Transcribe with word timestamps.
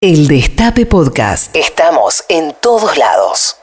El 0.00 0.28
Destape 0.28 0.86
Podcast. 0.86 1.56
Estamos 1.56 2.22
en 2.28 2.54
todos 2.62 2.96
lados. 2.96 3.56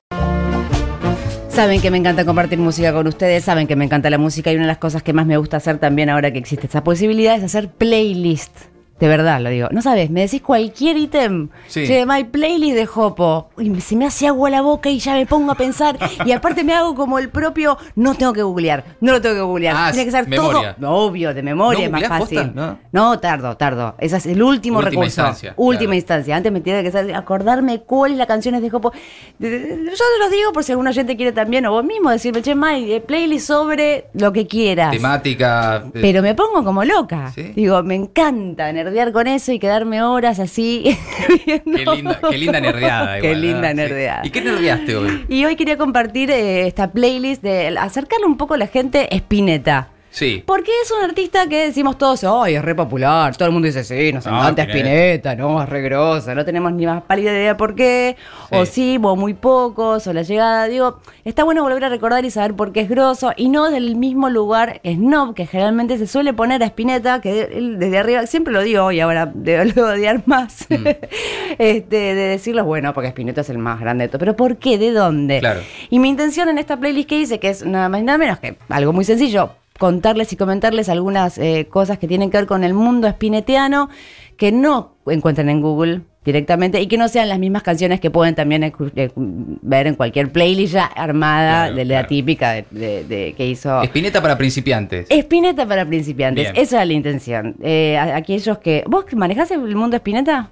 Saben 1.48 1.80
que 1.80 1.90
me 1.90 1.98
encanta 1.98 2.26
compartir 2.26 2.60
música 2.60 2.92
con 2.92 3.08
ustedes, 3.08 3.46
saben 3.46 3.68
que 3.68 3.78
me 3.78 3.86
encanta 3.86 4.10
la 4.10 4.18
música 4.18 4.52
y 4.52 4.56
una 4.56 4.66
de 4.66 4.68
las 4.68 4.78
cosas 4.78 5.02
que 5.02 5.14
más 5.14 5.26
me 5.26 5.38
gusta 5.38 5.56
hacer 5.56 5.78
también 5.78 6.10
ahora 6.10 6.34
que 6.34 6.40
existe 6.40 6.68
esa 6.68 6.84
posibilidad 6.84 7.38
es 7.38 7.44
hacer 7.46 7.70
playlist. 7.72 8.52
De 9.00 9.10
verdad 9.10 9.42
lo 9.42 9.50
digo. 9.50 9.68
No 9.72 9.82
sabes, 9.82 10.10
me 10.10 10.22
decís 10.22 10.42
cualquier 10.42 10.96
ítem. 10.96 11.50
Sí. 11.68 11.86
Che, 11.86 12.06
my 12.06 12.24
playlist 12.24 12.76
de 12.76 12.86
Jopo. 12.86 13.50
Y 13.58 13.82
se 13.82 13.96
me 13.98 14.06
hace 14.06 14.26
agua 14.28 14.50
la 14.50 14.62
boca 14.62 14.90
y 14.90 15.00
ya 15.00 15.14
me 15.16 15.26
pongo 15.26 15.52
a 15.52 15.56
pensar. 15.56 15.98
y 16.26 16.32
aparte 16.32 16.64
me 16.64 16.74
hago 16.74 16.96
como 16.96 17.20
el 17.20 17.28
propio. 17.30 17.78
No 17.96 18.14
tengo 18.16 18.32
que 18.32 18.42
googlear. 18.42 18.86
No 19.02 19.12
lo 19.12 19.22
tengo 19.22 19.36
que 19.36 19.42
googlear. 19.42 19.76
Ah, 19.78 19.90
Tiene 19.92 20.06
que 20.06 20.12
ser 20.12 20.28
memoria. 20.30 20.76
todo. 20.80 20.92
Obvio, 20.94 21.34
de 21.34 21.44
memoria 21.44 21.90
¿No 21.90 21.98
es 21.98 22.04
más 22.10 22.20
fácil. 22.20 22.38
posta? 22.54 22.78
¿No? 22.94 23.20
tardo, 23.20 23.58
tardo. 23.58 23.96
Ese 24.00 24.16
es 24.16 24.26
el 24.28 24.42
último 24.42 24.78
Última 24.80 24.90
recurso. 24.92 25.06
instancia, 25.22 25.54
Última 25.58 25.80
claro. 25.88 25.96
instancia. 25.96 26.36
Antes 26.38 26.52
me 26.54 26.62
tenía 26.62 26.82
que 26.82 26.92
ser- 26.92 27.14
acordarme 27.16 27.82
cuáles 27.82 28.18
las 28.18 28.28
canciones 28.28 28.62
de 28.62 28.70
Jopo. 28.70 28.94
Yo 29.40 29.50
te 29.50 29.78
los 30.20 30.32
digo 30.32 30.54
por 30.54 30.64
si 30.64 30.72
algún 30.72 30.88
oyente 30.88 31.16
quiere 31.18 31.32
también, 31.34 31.66
o 31.66 31.72
vos 31.72 31.84
mismo 31.84 32.10
decirme, 32.12 32.42
che, 32.42 32.56
May, 32.56 32.94
eh, 32.94 33.02
playlist 33.02 33.48
sobre 33.48 34.06
lo 34.14 34.32
que 34.32 34.48
quieras. 34.48 34.92
Temática. 34.92 35.84
eh, 35.94 36.00
Pero 36.02 36.22
me 36.22 36.34
pongo 36.34 36.64
como 36.64 36.84
loca. 36.86 37.32
¿Sí? 37.36 37.52
Digo, 37.56 37.84
me 37.84 37.96
encanta 37.96 38.70
nerdear 38.86 39.12
con 39.12 39.28
eso 39.28 39.52
y 39.52 39.60
quedarme 39.60 40.02
horas 40.04 40.40
así. 40.40 40.98
Qué 41.46 41.62
linda, 41.66 42.20
qué 42.30 42.38
linda 42.38 42.60
nerdeada. 42.62 43.16
Qué 43.20 43.28
igual, 43.28 43.42
linda 43.42 43.62
¿no? 43.62 43.70
Sí. 43.70 43.76
nerdeada. 43.76 44.22
¿Y 44.24 44.30
qué 44.30 44.42
nerdeaste 44.42 44.96
hoy? 44.96 45.26
Y 45.28 45.46
hoy 45.46 45.56
quería 45.56 45.78
compartir 45.78 46.30
eh, 46.32 46.68
esta 46.68 46.92
playlist 46.92 47.42
de 47.42 47.76
acercarle 47.78 48.26
un 48.26 48.38
poco 48.38 48.54
a 48.54 48.58
la 48.58 48.68
gente 48.68 49.08
Spinetta. 49.16 49.90
Sí. 50.18 50.42
Porque 50.46 50.72
es 50.82 50.90
un 50.92 51.04
artista 51.04 51.46
que 51.50 51.66
decimos 51.66 51.98
todos, 51.98 52.24
¡ay, 52.24 52.56
es 52.56 52.62
re 52.64 52.74
popular! 52.74 53.36
Todo 53.36 53.48
el 53.50 53.52
mundo 53.52 53.66
dice, 53.66 53.84
sí, 53.84 54.14
nos 54.14 54.26
No, 54.26 54.38
encanta 54.40 54.62
Spinetta. 54.64 54.90
Spinetta, 54.90 55.36
no, 55.36 55.62
es 55.62 55.68
re 55.68 55.82
grosa, 55.82 56.34
no 56.34 56.46
tenemos 56.46 56.72
ni 56.72 56.86
más 56.86 57.04
pálida 57.04 57.32
idea 57.34 57.58
por 57.58 57.76
qué, 57.76 58.16
o 58.50 58.66
sí, 58.66 58.98
o 59.04 59.16
muy 59.18 59.34
pocos, 59.34 60.08
o 60.08 60.14
la 60.14 60.22
llegada. 60.22 60.68
Digo, 60.70 61.00
está 61.26 61.44
bueno 61.44 61.64
volver 61.64 61.84
a 61.84 61.90
recordar 61.90 62.24
y 62.24 62.32
saber 62.32 62.54
por 62.54 62.72
qué 62.72 62.80
es 62.80 62.90
grosso, 62.90 63.34
y 63.36 63.50
no 63.50 63.70
del 63.70 63.98
mismo 63.98 64.30
lugar 64.30 64.80
snob 64.86 65.34
que 65.36 65.48
generalmente 65.48 65.98
se 65.98 66.08
suele 66.08 66.32
poner 66.32 66.64
a 66.64 66.68
Spinetta, 66.68 67.20
que 67.20 67.34
de- 67.34 67.58
él 67.58 67.78
desde 67.78 67.98
arriba, 67.98 68.26
siempre 68.26 68.54
lo 68.54 68.62
digo 68.62 68.94
y 68.94 69.02
ahora 69.02 69.30
debo 69.36 69.82
odiar 69.86 70.24
más, 70.26 70.66
Mm. 70.70 70.88
este, 71.60 71.96
de 71.96 72.16
decirlo, 72.30 72.64
bueno, 72.64 72.94
porque 72.94 73.10
Spinetta 73.10 73.42
es 73.42 73.50
el 73.50 73.58
más 73.58 73.80
grande 73.82 74.06
de 74.06 74.08
todo. 74.10 74.20
Pero 74.20 74.36
¿por 74.38 74.58
qué? 74.58 74.78
¿De 74.78 74.92
dónde? 74.92 75.40
Claro. 75.40 75.60
Y 75.90 76.00
mi 76.00 76.08
intención 76.08 76.48
en 76.50 76.58
esta 76.58 76.78
playlist 76.78 77.10
que 77.10 77.20
hice, 77.20 77.40
que 77.40 77.50
es 77.50 77.66
nada 77.66 77.90
más 77.90 78.00
y 78.00 78.04
nada 78.06 78.18
menos 78.18 78.40
que 78.40 78.56
algo 78.70 78.94
muy 78.94 79.04
sencillo, 79.04 79.50
contarles 79.78 80.32
y 80.34 80.38
comentarles 80.38 80.90
algunas 80.90 81.38
eh, 81.38 81.68
cosas 81.70 81.98
que 82.00 82.08
tienen 82.08 82.30
que 82.32 82.38
ver 82.38 82.46
con 82.48 82.64
el 82.64 82.74
mundo 82.74 83.08
espinetiano 83.08 83.90
que 84.38 84.52
no 84.52 84.96
encuentran 85.08 85.50
en 85.50 85.62
Google 85.62 86.02
directamente 86.24 86.82
y 86.82 86.88
que 86.88 86.98
no 86.98 87.08
sean 87.08 87.30
las 87.30 87.38
mismas 87.38 87.62
canciones 87.62 88.00
que 88.00 88.10
pueden 88.10 88.34
también 88.36 88.64
eh, 88.64 88.74
ver 89.16 89.86
en 89.88 89.96
cualquier 89.96 90.32
playlist 90.32 90.74
ya 90.74 90.86
armada 90.86 91.66
Claro, 91.66 91.76
de 91.76 91.86
la 91.86 91.94
claro. 91.96 92.08
típica 92.08 92.52
de, 92.54 92.66
de- 92.72 93.04
de- 93.04 93.34
que 93.38 93.46
hizo 93.48 93.82
Espineta 93.84 94.22
para 94.22 94.38
principiantes. 94.38 95.06
Espineta 95.10 95.68
para 95.68 95.86
principiantes. 95.86 96.52
Bien. 96.52 96.64
Esa 96.64 96.82
es 96.82 96.88
la 96.88 96.94
intención. 96.94 97.56
Eh, 97.62 97.98
aquellos 97.98 98.58
que... 98.58 98.84
¿Vos 98.88 99.06
manejás 99.16 99.52
el 99.52 99.76
mundo 99.76 99.96
Espineta? 99.98 100.52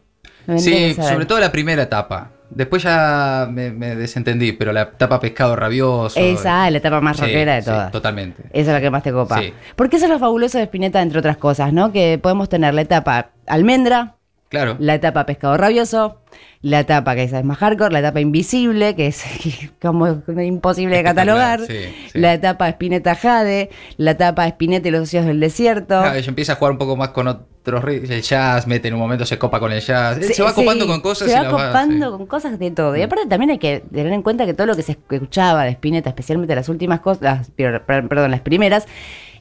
Sí, 0.57 0.94
sobre 0.94 1.25
todo 1.25 1.39
la 1.39 1.51
primera 1.51 1.81
etapa. 1.83 2.29
Después 2.49 2.83
ya 2.83 3.47
me, 3.52 3.72
me 3.72 3.95
desentendí, 3.95 4.52
pero 4.52 4.72
la 4.73 4.83
etapa 4.83 5.19
pescado 5.19 5.55
rabioso. 5.55 6.19
Esa, 6.19 6.69
la 6.69 6.77
etapa 6.77 7.02
más 7.02 7.17
Sí, 7.17 7.23
rockera 7.23 7.55
de 7.55 7.61
sí, 7.61 7.69
todas. 7.69 7.91
totalmente. 7.91 8.44
Esa 8.52 8.72
es 8.72 8.73
la 8.75 8.81
que 8.81 8.89
más 8.91 9.02
te 9.03 9.11
copa. 9.11 9.39
Sí. 9.39 9.53
Porque 9.75 9.95
eso 9.97 10.05
es 10.05 10.11
lo 10.11 10.19
fabuloso 10.19 10.58
de 10.59 10.66
Spinetta, 10.66 11.02
entre 11.02 11.19
otras 11.19 11.38
cosas, 11.38 11.73
¿no? 11.73 11.91
Que 11.91 12.19
podemos 12.22 12.50
tener 12.50 12.73
la 12.73 12.81
etapa 12.81 13.31
almendra, 13.47 14.16
Claro. 14.54 14.76
la 14.80 14.94
etapa 14.94 15.26
pescado 15.26 15.58
rabioso, 15.58 16.22
la 16.62 16.80
etapa 16.80 17.16
que 17.16 17.23
esa 17.23 17.40
es 17.40 17.44
más 17.46 17.58
hardcore, 17.58 17.92
la 17.92 18.00
etapa 18.00 18.22
invisible, 18.22 18.96
que 18.96 19.08
es 19.08 19.23
como 19.82 20.22
imposible 20.42 20.96
de 20.98 21.04
catalogar, 21.04 21.59
Espectacular, 21.62 21.92
sí, 21.92 22.09
sí. 22.14 22.20
la 22.20 22.34
etapa 22.34 22.70
Spinetta 22.70 23.16
Jade, 23.16 23.69
la 23.97 24.12
etapa 24.12 24.47
Spinetta 24.47 24.88
y 24.88 24.92
los 24.92 25.02
socios 25.02 25.25
del 25.25 25.40
desierto. 25.40 26.00
Ah, 26.00 26.16
ella 26.18 26.30
empieza 26.30 26.53
a 26.53 26.56
jugar 26.56 26.72
un 26.72 26.78
poco 26.78 26.96
más 26.96 27.09
con 27.09 27.28
otros 27.28 27.84
ritmos. 27.84 28.09
El 28.12 28.22
jazz, 28.22 28.66
mete 28.68 28.88
en 28.90 28.94
un 28.94 29.00
momento, 29.02 29.25
se 29.25 29.38
copa 29.38 29.59
con 29.59 29.72
el 29.72 29.81
jazz. 29.81 30.18
Sí, 30.22 30.34
se 30.34 30.44
va 30.44 30.53
copando 30.53 30.86
con 30.88 31.02
cosas 31.02 31.30
Se 31.30 31.38
va 31.38 31.50
copando. 31.50 32.12
Mm. 32.13 32.18
con 32.18 32.28
cosas 32.28 32.58
de 32.59 32.72
todo. 32.72 32.96
Y 32.96 33.02
aparte 33.02 33.25
también 33.28 33.52
hay 33.52 33.58
que 33.59 33.84
tener 33.92 34.13
en 34.13 34.22
cuenta 34.22 34.46
que 34.46 34.53
todo 34.53 34.68
lo 34.68 34.75
que 34.75 34.84
se 34.84 34.94
escuchaba 34.94 35.63
de 35.66 35.72
Spinetta, 35.72 36.09
especialmente 36.09 36.56
las 36.56 36.69
últimas 36.69 37.00
cosas, 37.02 37.22
las- 37.24 37.50
perdón, 37.52 38.31
las 38.31 38.42
primeras, 38.42 38.86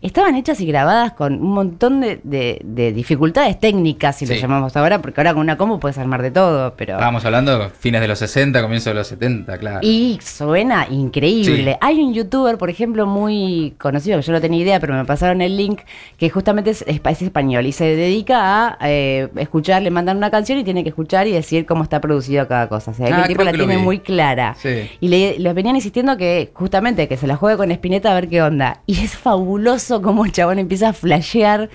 estaban 0.03 0.35
hechas 0.35 0.61
y 0.61 0.67
grabadas 0.67 1.13
con 1.13 1.35
un 1.35 1.53
montón 1.53 2.01
de, 2.01 2.21
de- 2.25 2.61
de 2.65 2.93
dificultades 2.93 3.59
técnicas, 3.59 4.17
si 4.17 4.27
lo 4.27 4.35
llamamos 4.35 4.77
ahora, 4.77 5.01
porque 5.01 5.21
ahora 5.21 5.33
con 5.33 5.41
una 5.43 5.57
combo 5.57 5.79
puedes 5.81 5.97
armar 5.99 6.23
de 6.23 6.31
todo, 6.31 6.75
pero... 6.77 6.95
Estábamos 6.95 7.25
hablando 7.25 7.71
fines 7.71 8.01
de 8.01 8.09
los 8.09 8.19
60, 8.19 8.61
comienzo 8.63 8.91
de 8.91 8.95
los 8.95 9.07
70, 9.07 9.59
claro. 9.59 9.79
Y 9.83 10.19
suena 10.23 10.87
increíble. 10.91 11.73
Sí. 11.73 11.79
Hay 11.81 12.01
un 12.01 12.13
youtuber, 12.15 12.59
por 12.59 12.71
ejemplo, 12.71 13.07
muy 13.07 13.75
conocido, 13.79 14.19
que 14.19 14.23
yo 14.27 14.33
no 14.33 14.41
tenía 14.41 14.61
idea, 14.63 14.81
pero 14.81 14.95
me 14.95 15.05
pasaron 15.05 15.41
el 15.41 15.57
link, 15.57 15.81
que 16.17 16.31
justamente 16.31 16.71
es, 16.71 16.83
es- 16.87 17.01
es 17.05 17.23
español 17.23 17.67
y 17.67 17.73
se 17.73 17.85
dedica 17.85 18.77
a 18.81 18.91
eh, 18.91 19.29
escuchar, 19.37 19.83
le 19.83 19.91
mandan 19.91 20.17
una 20.17 20.31
canción 20.31 20.59
y 20.59 20.65
tiene 20.65 20.83
que 20.83 20.89
escuchar 20.89 21.27
y 21.27 21.33
decir 21.33 21.67
cómo 21.67 21.83
está 21.85 22.01
producido 22.01 22.49
cada 22.49 22.69
cosa. 22.69 22.91
O 22.91 22.95
sea, 22.95 23.07
que 23.07 23.13
Ah, 23.13 23.23
el 23.23 23.29
tipo 23.29 23.45
la 23.45 23.53
que 23.53 23.59
tiene 23.59 23.77
vi. 23.77 23.83
muy 23.83 23.99
clara. 24.01 24.55
Sí. 24.59 24.91
Y 25.01 25.09
le, 25.09 25.39
le 25.39 25.53
venían 25.53 25.77
insistiendo 25.77 26.17
que 26.17 26.51
justamente 26.55 27.07
que 27.07 27.17
se 27.17 27.27
la 27.27 27.37
juegue 27.37 27.57
con 27.57 27.71
Spinetta 27.71 28.11
a 28.11 28.15
ver 28.15 28.29
qué 28.29 28.43
onda. 28.43 28.81
Y 28.87 28.99
es 29.01 29.15
fabuloso 29.17 29.92
como 30.01 30.25
el 30.25 30.33
chabón 30.33 30.59
empieza 30.59 30.91
a 30.91 30.93
flashear, 30.93 31.69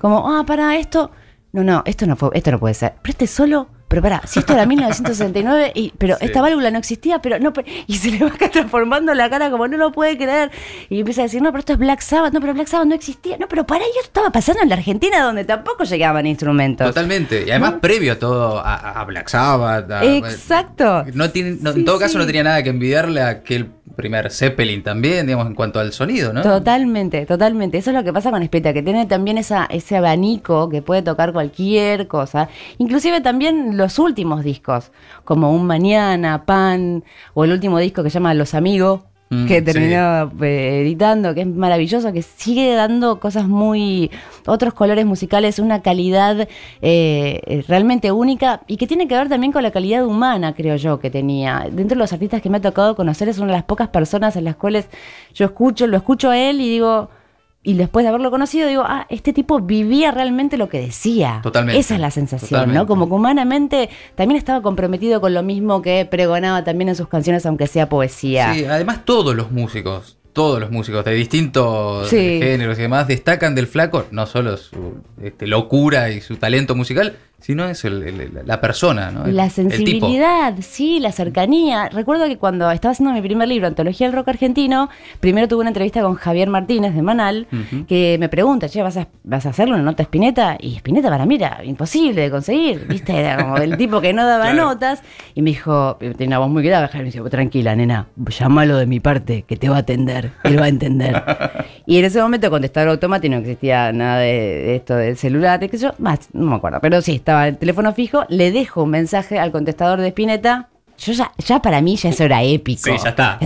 como, 0.00 0.30
ah, 0.36 0.44
para 0.46 0.76
esto. 0.76 1.10
No, 1.52 1.62
no, 1.64 1.82
esto 1.86 2.06
no 2.06 2.16
fue, 2.16 2.30
esto 2.34 2.50
no 2.50 2.58
puede 2.60 2.74
ser. 2.74 2.94
Pero 3.00 3.10
este 3.12 3.26
solo, 3.28 3.68
pero 3.86 4.02
pará, 4.02 4.22
si 4.26 4.40
esto 4.40 4.54
era 4.54 4.66
1969, 4.66 5.70
y, 5.72 5.92
pero 5.98 6.16
Sí. 6.18 6.24
esta 6.26 6.42
válvula 6.42 6.68
no 6.72 6.78
existía, 6.80 7.22
pero 7.22 7.38
no, 7.38 7.52
pero- 7.52 7.68
y 7.86 7.96
se 7.96 8.10
le 8.10 8.18
va 8.24 8.30
transformando 8.52 9.14
la 9.14 9.30
cara 9.30 9.52
como 9.52 9.68
no 9.68 9.76
lo 9.76 9.92
puede 9.92 10.16
creer. 10.16 10.50
Y 10.90 10.98
empieza 10.98 11.20
a 11.20 11.24
decir, 11.24 11.40
no, 11.40 11.50
pero 11.52 11.60
esto 11.60 11.74
es 11.74 11.78
Black 11.78 12.00
Sabbath, 12.00 12.32
no, 12.32 12.40
pero 12.40 12.54
Black 12.54 12.66
Sabbath 12.66 12.88
no 12.88 12.94
existía. 12.96 13.36
No, 13.38 13.46
pero 13.46 13.64
para 13.64 13.84
ello 13.84 14.00
estaba 14.02 14.30
pasando 14.30 14.62
en 14.62 14.68
la 14.68 14.74
Argentina 14.74 15.22
donde 15.22 15.44
tampoco 15.44 15.84
llegaban 15.84 16.26
instrumentos. 16.26 16.88
Totalmente. 16.88 17.44
Y 17.46 17.50
además, 17.52 17.74
previo 17.80 18.14
a 18.14 18.18
todo, 18.18 18.58
a, 18.58 18.74
a 19.00 19.04
Black 19.04 19.28
Sabbath. 19.28 19.88
a- 19.92 20.04
Exacto. 20.04 21.04
No 21.14 21.30
tiene, 21.30 21.58
no- 21.60 21.72
Sí, 21.72 21.78
en 21.78 21.84
todo 21.84 22.00
caso, 22.00 22.12
sí. 22.14 22.18
no 22.18 22.26
tenía 22.26 22.42
nada 22.42 22.62
que 22.64 22.70
envidiarle 22.70 23.20
a 23.22 23.28
aquel 23.28 23.70
primer 23.96 24.30
Zeppelin 24.30 24.82
también, 24.82 25.26
digamos, 25.26 25.46
en 25.46 25.54
cuanto 25.54 25.78
al 25.78 25.92
sonido, 25.92 26.32
¿no? 26.32 26.42
Totalmente, 26.42 27.26
totalmente. 27.26 27.78
Eso 27.78 27.90
es 27.90 27.96
lo 27.96 28.02
que 28.02 28.12
pasa 28.12 28.30
con 28.30 28.44
Speta, 28.44 28.72
que 28.72 28.82
tiene 28.82 29.06
también 29.06 29.38
esa, 29.38 29.66
ese 29.66 29.96
abanico 29.96 30.68
que 30.68 30.82
puede 30.82 31.02
tocar 31.02 31.32
cualquier 31.32 32.08
cosa. 32.08 32.48
Inclusive 32.78 33.20
también 33.20 33.76
los 33.76 33.98
últimos 33.98 34.42
discos, 34.42 34.90
como 35.24 35.52
Un 35.52 35.66
Mañana, 35.66 36.44
Pan, 36.44 37.04
o 37.34 37.44
el 37.44 37.52
último 37.52 37.78
disco 37.78 38.02
que 38.02 38.10
se 38.10 38.14
llama 38.14 38.34
Los 38.34 38.54
Amigos, 38.54 39.02
Mm, 39.34 39.46
que 39.46 39.62
terminó 39.62 40.30
eh, 40.42 40.82
editando, 40.82 41.34
que 41.34 41.42
es 41.42 41.46
maravilloso, 41.46 42.12
que 42.12 42.22
sigue 42.22 42.74
dando 42.74 43.18
cosas 43.18 43.46
muy, 43.48 44.10
otros 44.46 44.74
colores 44.74 45.04
musicales, 45.04 45.58
una 45.58 45.82
calidad 45.82 46.40
eh, 46.40 46.48
eh, 46.80 47.64
realmente 47.66 48.12
única 48.12 48.60
y 48.66 48.76
que 48.76 48.86
tiene 48.86 49.08
que 49.08 49.16
ver 49.16 49.28
también 49.28 49.52
con 49.52 49.62
la 49.62 49.70
calidad 49.70 50.06
humana, 50.06 50.54
creo 50.54 50.76
yo, 50.76 51.00
que 51.00 51.10
tenía. 51.10 51.66
Dentro 51.70 51.96
de 51.96 52.00
los 52.00 52.12
artistas 52.12 52.40
que 52.40 52.50
me 52.50 52.58
ha 52.58 52.60
tocado 52.60 52.94
conocer, 52.94 53.28
es 53.28 53.38
una 53.38 53.48
de 53.48 53.54
las 53.54 53.64
pocas 53.64 53.88
personas 53.88 54.36
en 54.36 54.44
las 54.44 54.56
cuales 54.56 54.88
yo 55.34 55.46
escucho, 55.46 55.86
lo 55.86 55.96
escucho 55.96 56.30
a 56.30 56.38
él 56.38 56.60
y 56.60 56.68
digo, 56.68 57.08
y 57.66 57.74
después 57.74 58.04
de 58.04 58.10
haberlo 58.10 58.30
conocido, 58.30 58.68
digo, 58.68 58.84
ah, 58.86 59.06
este 59.08 59.32
tipo 59.32 59.58
vivía 59.58 60.10
realmente 60.10 60.58
lo 60.58 60.68
que 60.68 60.78
decía. 60.80 61.40
Totalmente, 61.42 61.80
Esa 61.80 61.94
es 61.94 62.00
la 62.00 62.10
sensación, 62.10 62.72
¿no? 62.74 62.86
Como 62.86 63.08
que 63.08 63.14
humanamente 63.14 63.88
también 64.14 64.36
estaba 64.38 64.60
comprometido 64.62 65.20
con 65.22 65.32
lo 65.34 65.42
mismo 65.42 65.80
que 65.82 66.06
pregonaba 66.08 66.62
también 66.62 66.90
en 66.90 66.94
sus 66.94 67.08
canciones, 67.08 67.46
aunque 67.46 67.66
sea 67.66 67.88
poesía. 67.88 68.52
Sí, 68.54 68.64
además 68.66 69.06
todos 69.06 69.34
los 69.34 69.50
músicos, 69.50 70.18
todos 70.34 70.60
los 70.60 70.70
músicos 70.70 71.04
de 71.06 71.14
distintos 71.14 72.08
Sí. 72.10 72.38
géneros 72.42 72.78
y 72.78 72.82
demás 72.82 73.08
destacan 73.08 73.54
del 73.54 73.66
flaco 73.66 74.04
no 74.10 74.26
solo 74.26 74.56
su 74.58 74.98
este, 75.22 75.46
locura 75.46 76.10
y 76.10 76.20
su 76.20 76.36
talento 76.36 76.74
musical, 76.74 77.16
sino 77.44 77.66
eso, 77.66 77.88
el- 77.88 78.02
el- 78.04 78.30
la 78.46 78.58
persona, 78.60 79.10
¿no? 79.10 79.26
El- 79.26 79.36
La 79.36 79.50
sensibilidad, 79.50 80.54
sí, 80.62 80.98
la 80.98 81.12
cercanía. 81.12 81.88
Recuerdo 81.90 82.24
que 82.26 82.38
cuando 82.38 82.70
estaba 82.70 82.92
haciendo 82.92 83.12
mi 83.12 83.20
primer 83.20 83.48
libro, 83.48 83.66
Antología 83.66 84.06
del 84.06 84.16
Rock 84.16 84.28
Argentino, 84.28 84.88
primero 85.20 85.46
tuve 85.46 85.60
una 85.60 85.68
entrevista 85.70 86.00
con 86.00 86.14
Javier 86.14 86.48
Martínez 86.48 86.94
de 86.94 87.02
Manal, 87.02 87.46
que 87.86 88.16
me 88.18 88.28
pregunta, 88.30 88.68
che, 88.68 88.82
¿vas 88.82 88.96
a, 88.96 89.08
¿vas 89.24 89.44
a 89.44 89.50
hacerle 89.50 89.74
una 89.74 89.82
nota 89.82 90.02
a 90.02 90.04
Spinetta? 90.06 90.56
Y 90.58 90.76
Spinetta 90.76 91.10
para 91.10 91.26
mí 91.26 91.34
era 91.34 91.62
imposible 91.64 92.22
de 92.22 92.30
conseguir, 92.30 92.86
¿viste? 92.88 93.14
Era 93.14 93.36
como 93.42 93.58
el 93.58 93.76
tipo 93.76 94.00
que 94.00 94.12
no 94.14 94.24
daba 94.26 94.44
Claro. 94.52 94.64
notas. 94.70 95.02
Y 95.34 95.42
me 95.42 95.50
dijo, 95.50 95.96
tiene 95.98 96.28
una 96.28 96.38
voz 96.38 96.48
muy 96.48 96.62
grave, 96.62 96.86
Javier 96.88 97.04
me 97.04 97.10
dijo, 97.10 97.28
tranquila, 97.28 97.76
nena, 97.76 98.06
llámalo 98.16 98.78
de 98.78 98.86
mi 98.86 99.00
parte, 99.00 99.42
que 99.46 99.56
te 99.56 99.68
va 99.68 99.76
a 99.76 99.80
atender, 99.80 100.30
él 100.44 100.58
va 100.58 100.64
a 100.64 100.68
entender. 100.68 101.22
y 101.86 101.98
en 101.98 102.04
ese 102.06 102.22
momento 102.22 102.48
contestador 102.50 102.88
automático, 102.90 103.32
no 103.34 103.40
existía 103.40 103.92
nada 103.92 104.18
de, 104.20 104.32
de 104.32 104.76
esto 104.76 104.96
del 104.96 105.16
celular, 105.18 105.60
qué 105.60 105.68
sé 105.68 105.78
yo, 105.78 105.92
más, 105.98 106.28
no 106.32 106.46
me 106.46 106.56
acuerdo, 106.56 106.78
pero 106.80 107.00
sí, 107.02 107.12
estaba 107.16 107.33
el 107.42 107.58
teléfono 107.58 107.92
fijo, 107.92 108.24
le 108.28 108.50
dejo 108.52 108.84
un 108.84 108.90
mensaje 108.90 109.38
al 109.38 109.52
contestador 109.52 110.00
de 110.00 110.08
Spinetta. 110.08 110.68
Yo 110.96 111.12
ya, 111.12 111.32
ya 111.38 111.60
para 111.60 111.80
mí 111.80 111.96
ya 111.96 112.10
eso 112.10 112.24
era 112.24 112.42
épico. 112.42 112.84
Sí, 112.84 112.96
ya 113.02 113.10
está. 113.10 113.38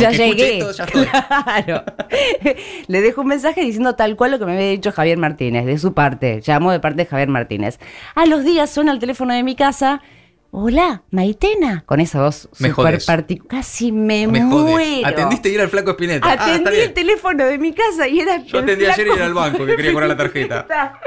Ya 0.00 0.10
llegué. 0.10 0.58
esto, 0.58 0.72
ya 0.72 0.84
estoy. 0.84 1.06
Claro. 1.06 1.84
Le 2.86 3.00
dejo 3.02 3.20
un 3.20 3.26
mensaje 3.26 3.60
diciendo 3.60 3.94
tal 3.94 4.16
cual 4.16 4.30
lo 4.30 4.38
que 4.38 4.46
me 4.46 4.52
había 4.54 4.70
dicho 4.70 4.90
Javier 4.90 5.18
Martínez, 5.18 5.66
de 5.66 5.78
su 5.78 5.92
parte. 5.92 6.40
Llamó 6.40 6.72
de 6.72 6.80
parte 6.80 7.02
de 7.02 7.06
Javier 7.06 7.28
Martínez. 7.28 7.78
A 8.14 8.24
los 8.24 8.42
días 8.44 8.70
suena 8.70 8.90
el 8.90 9.00
teléfono 9.00 9.34
de 9.34 9.42
mi 9.42 9.54
casa 9.54 10.00
Hola, 10.56 11.02
Maitena, 11.10 11.82
con 11.84 11.98
esa 11.98 12.22
voz 12.22 12.48
Me 12.60 12.72
particular. 12.72 13.24
Casi 13.48 13.90
me, 13.90 14.28
Me 14.28 14.40
muero. 14.44 15.04
Atendiste 15.04 15.48
y 15.50 15.54
era 15.56 15.64
el 15.64 15.68
flaco 15.68 15.90
Espineta. 15.90 16.28
Ah, 16.30 16.34
Atendí 16.34 16.70
bien. 16.70 16.82
el 16.84 16.92
teléfono 16.94 17.44
de 17.44 17.58
mi 17.58 17.72
casa 17.72 18.06
y 18.06 18.20
era. 18.20 18.36
Yo 18.44 18.58
el 18.58 18.64
atendí 18.64 18.84
ayer 18.86 19.00
y 19.00 19.02
flaco 19.02 19.16
era 19.16 19.26
al 19.26 19.34
banco 19.34 19.66
que 19.66 19.74
quería 19.74 19.90
cobrar 19.92 20.08
la 20.10 20.16
tarjeta. 20.16 21.00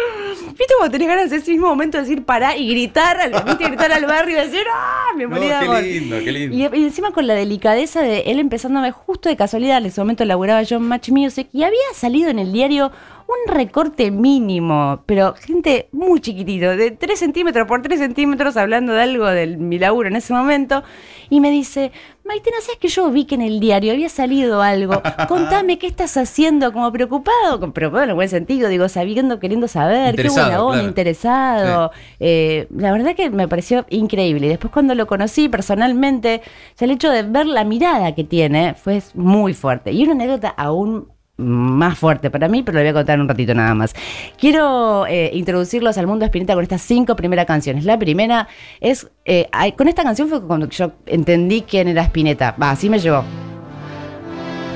¿Viste 0.49 0.73
cuando 0.77 0.91
tenés 0.91 1.07
ganas 1.07 1.29
de 1.29 1.38
ese 1.38 1.51
mismo 1.51 1.67
momento 1.67 1.97
de 1.97 2.03
decir 2.03 2.25
pará 2.25 2.57
y 2.57 2.67
gritar, 2.69 3.21
al, 3.21 3.41
¿viste? 3.45 3.63
gritar 3.69 3.89
al 3.94 4.05
barrio 4.05 4.38
y 4.38 4.41
decir 4.47 4.65
¡ah! 4.69 5.05
Me 5.15 5.23
No, 5.23 5.29
moría 5.29 5.59
de 5.59 5.65
qué 5.65 5.71
amor. 5.71 5.83
lindo, 5.83 6.17
qué 6.25 6.31
lindo. 6.33 6.55
Y, 6.75 6.79
y 6.81 6.83
encima 6.83 7.11
con 7.11 7.25
la 7.25 7.33
delicadeza 7.33 8.01
de 8.01 8.23
él 8.25 8.39
empezándome 8.39 8.91
justo 8.91 9.29
de 9.29 9.38
casualidad, 9.38 9.77
en 9.77 9.85
ese 9.85 10.01
momento 10.01 10.25
laburaba 10.25 10.61
yo 10.63 10.75
en 10.75 10.83
Match 10.83 11.07
Music 11.09 11.47
y 11.53 11.63
había 11.63 11.79
salido 11.94 12.29
en 12.29 12.39
el 12.39 12.51
diario 12.51 12.91
un 13.27 13.53
recorte 13.53 14.09
mínimo, 14.09 15.03
pero 15.06 15.33
gente 15.35 15.89
muy 15.91 16.19
chiquitito, 16.21 16.75
de 16.77 16.91
3 16.91 17.19
centímetros 17.19 17.68
por 17.68 17.81
3 17.81 18.00
centímetros, 18.00 18.56
hablando 18.57 18.94
de 18.94 19.01
algo 19.01 19.25
de 19.27 19.47
mi 19.57 19.77
laburo 19.79 20.07
en 20.07 20.15
ese 20.15 20.33
momento, 20.33 20.83
y 21.29 21.41
me 21.41 21.51
dice, 21.51 21.91
Maitena, 22.24 22.57
¿sabes 22.62 22.77
que 22.79 22.88
yo 22.88 23.09
vi 23.12 23.25
que 23.25 23.35
en 23.35 23.41
el 23.41 23.59
diario 23.59 23.91
había 23.91 24.07
salido 24.09 24.62
algo? 24.62 25.01
Contame 25.27 25.77
qué 25.77 25.88
estás 25.88 26.15
haciendo, 26.18 26.71
como 26.71 26.91
preocupado, 26.91 27.59
con- 27.59 27.74
preocupado 27.74 28.06
en 28.06 28.09
el 28.12 28.15
buen 28.15 28.29
sentido, 28.29 28.69
digo, 28.69 28.88
sabiendo, 28.89 29.39
queriendo 29.39 29.68
saber, 29.68 30.15
qué 30.15 30.30
buena 30.30 30.62
onda, 30.63 30.73
claro. 30.75 30.88
interesado. 30.88 31.91
Eh, 32.19 32.68
la 32.75 32.91
verdad 32.94 33.13
que 33.15 33.30
me 33.30 33.47
pareció 33.47 33.85
increíble. 33.89 34.45
Y 34.47 34.50
después 34.50 34.71
cuando 34.71 34.95
lo 34.95 35.06
conocí 35.07 35.50
personalmente, 35.50 36.41
el 36.80 36.91
hecho 36.91 37.09
de 37.12 37.23
ver 37.23 37.45
la 37.45 37.63
mirada 37.63 38.13
que 38.15 38.23
tiene 38.23 38.73
fue 38.73 39.01
muy 39.13 39.53
fuerte. 39.53 39.91
Y 39.91 40.03
una 40.03 40.13
anécdota 40.13 40.50
aún 40.50 41.09
más 41.38 41.98
fuerte 41.98 42.30
para 42.30 42.48
mí, 42.48 42.63
pero 42.63 42.78
lo 42.78 42.84
voy 42.84 42.89
a 42.89 42.94
contar 42.94 43.16
en 43.16 43.22
un 43.22 43.30
ratito 43.30 43.54
nada 43.54 43.74
más. 43.75 43.94
Quiero 44.39 45.06
eh, 45.07 45.30
introducirlos 45.34 45.98
al 45.98 46.07
mundo 46.07 46.25
Espineta 46.25 46.54
con 46.54 46.63
estas 46.63 46.81
cinco 46.81 47.16
primeras 47.16 47.45
canciones. 47.45 47.86
La 47.86 47.98
primera 47.98 48.48
es, 48.80 49.07
eh, 49.25 49.48
con 49.78 49.88
esta 49.88 50.04
canción 50.04 50.28
fue 50.30 50.42
cuando 50.42 50.68
yo 50.69 50.92
entendí 51.06 51.62
quién 51.62 51.88
era 51.88 52.04
Spinetta. 52.04 52.56
Va, 52.62 52.72
así 52.72 52.89
me 52.89 53.00
llegó. 53.00 53.24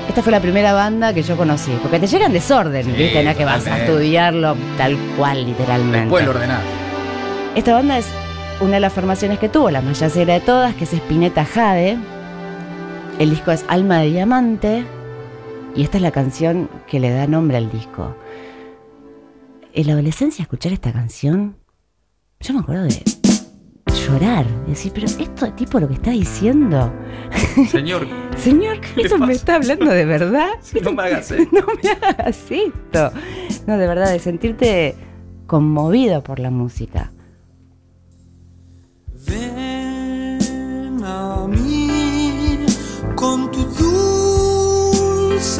Esta 0.07 0.21
fue 0.21 0.31
la 0.31 0.39
primera 0.39 0.73
banda 0.73 1.13
que 1.13 1.23
yo 1.23 1.37
conocí. 1.37 1.71
Porque 1.81 1.99
te 1.99 2.07
llega 2.07 2.25
en 2.25 2.33
desorden, 2.33 2.85
Sí, 2.85 2.91
¿viste? 2.91 3.23
No 3.23 3.35
que 3.35 3.45
vas 3.45 3.65
a 3.67 3.79
estudiarlo 3.79 4.55
tal 4.77 4.97
cual, 5.17 5.45
literalmente. 5.45 5.99
Después 5.99 6.25
lo 6.25 6.31
ordenás. 6.31 6.61
Esta 7.55 7.73
banda 7.73 7.97
es 7.97 8.07
una 8.59 8.73
de 8.73 8.79
las 8.81 8.93
formaciones 8.93 9.39
que 9.39 9.49
tuvo, 9.49 9.71
la 9.71 9.81
más 9.81 9.99
yacera 9.99 10.33
de 10.35 10.41
todas, 10.41 10.75
que 10.75 10.83
es 10.83 10.93
Spinetta 10.93 11.45
Jade. 11.45 11.97
El 13.19 13.29
disco 13.29 13.51
es 13.51 13.65
Alma 13.67 13.99
de 13.99 14.11
Diamante. 14.11 14.85
Y 15.75 15.83
esta 15.83 15.97
es 15.97 16.03
la 16.03 16.11
canción 16.11 16.69
que 16.87 16.99
le 16.99 17.11
da 17.11 17.27
nombre 17.27 17.57
al 17.57 17.71
disco. 17.71 18.15
En 19.73 19.87
la 19.87 19.93
adolescencia, 19.93 20.43
escuchar 20.43 20.73
esta 20.73 20.91
canción, 20.91 21.55
yo 22.41 22.53
me 22.53 22.59
acuerdo 22.59 22.83
de 22.83 23.03
llorar. 24.07 24.45
De 24.63 24.71
decir, 24.71 24.91
pero 24.93 25.07
esto 25.07 25.53
tipo 25.53 25.79
lo 25.79 25.87
que 25.87 25.93
está 25.93 26.11
diciendo. 26.11 26.91
Señor, 27.69 28.05
Señor, 28.37 28.79
le 28.95 29.03
¿esto 29.03 29.17
me 29.17 29.33
está 29.33 29.55
hablando 29.55 29.91
de 29.91 30.05
verdad? 30.05 30.49
no 30.83 30.91
me 30.91 31.03
hagas 31.03 31.31
esto. 31.31 31.59
No 31.59 31.65
me 31.81 31.89
hagas 31.89 32.51
esto. 32.51 33.11
No, 33.67 33.77
de 33.77 33.87
verdad, 33.87 34.11
de 34.11 34.19
sentirte 34.19 34.95
conmovido 35.47 36.21
por 36.21 36.39
la 36.39 36.51
música. 36.51 37.11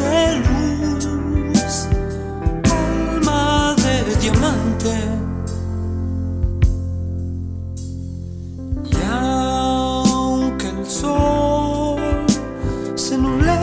Dulce 0.02 0.42
luz, 1.52 1.88
alma 2.70 3.74
de 3.76 4.16
diamante. 4.16 4.94
Y 8.90 8.96
aunque 9.10 10.68
el 10.68 10.86
sol 10.86 12.00
se 12.94 13.18
nuble 13.18 13.58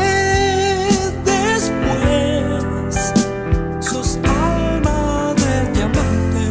después, 1.26 2.96
sos 3.80 4.18
alma 4.24 5.34
de 5.36 5.72
diamante. 5.74 6.46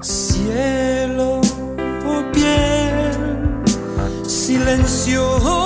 Cielo 0.00 1.40
o 2.06 2.32
piel, 2.32 3.14
silencio. 4.26 5.59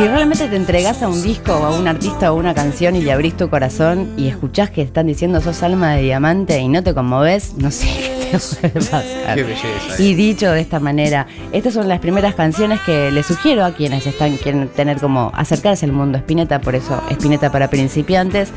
Si 0.00 0.08
realmente 0.08 0.48
te 0.48 0.56
entregas 0.56 1.02
a 1.02 1.08
un 1.08 1.22
disco 1.22 1.52
o 1.52 1.62
a 1.62 1.78
un 1.78 1.86
artista 1.86 2.32
o 2.32 2.36
una 2.36 2.54
canción 2.54 2.96
y 2.96 3.02
le 3.02 3.12
abrís 3.12 3.36
tu 3.36 3.50
corazón 3.50 4.14
y 4.16 4.28
escuchás 4.28 4.70
que 4.70 4.80
están 4.80 5.06
diciendo 5.06 5.42
sos 5.42 5.62
alma 5.62 5.92
de 5.92 6.00
diamante 6.00 6.58
y 6.58 6.68
no 6.68 6.82
te 6.82 6.94
conmoves, 6.94 7.52
no 7.58 7.70
sé 7.70 7.86
qué 8.30 8.38
te 8.38 8.38
puede 8.38 8.86
pasar. 8.88 9.34
Qué 9.34 9.42
belleza. 9.42 10.02
Y 10.02 10.14
dicho 10.14 10.50
de 10.52 10.62
esta 10.62 10.80
manera, 10.80 11.26
estas 11.52 11.74
son 11.74 11.86
las 11.86 11.98
primeras 11.98 12.34
canciones 12.34 12.80
que 12.80 13.10
les 13.10 13.26
sugiero 13.26 13.62
a 13.62 13.74
quienes 13.74 14.06
están 14.06 14.38
quieren 14.38 14.68
tener 14.68 14.98
como 15.00 15.32
acercarse 15.34 15.84
al 15.84 15.92
mundo 15.92 16.16
Spinetta, 16.16 16.62
por 16.62 16.74
eso 16.74 17.02
Spinetta 17.10 17.52
para 17.52 17.68
principiantes 17.68 18.52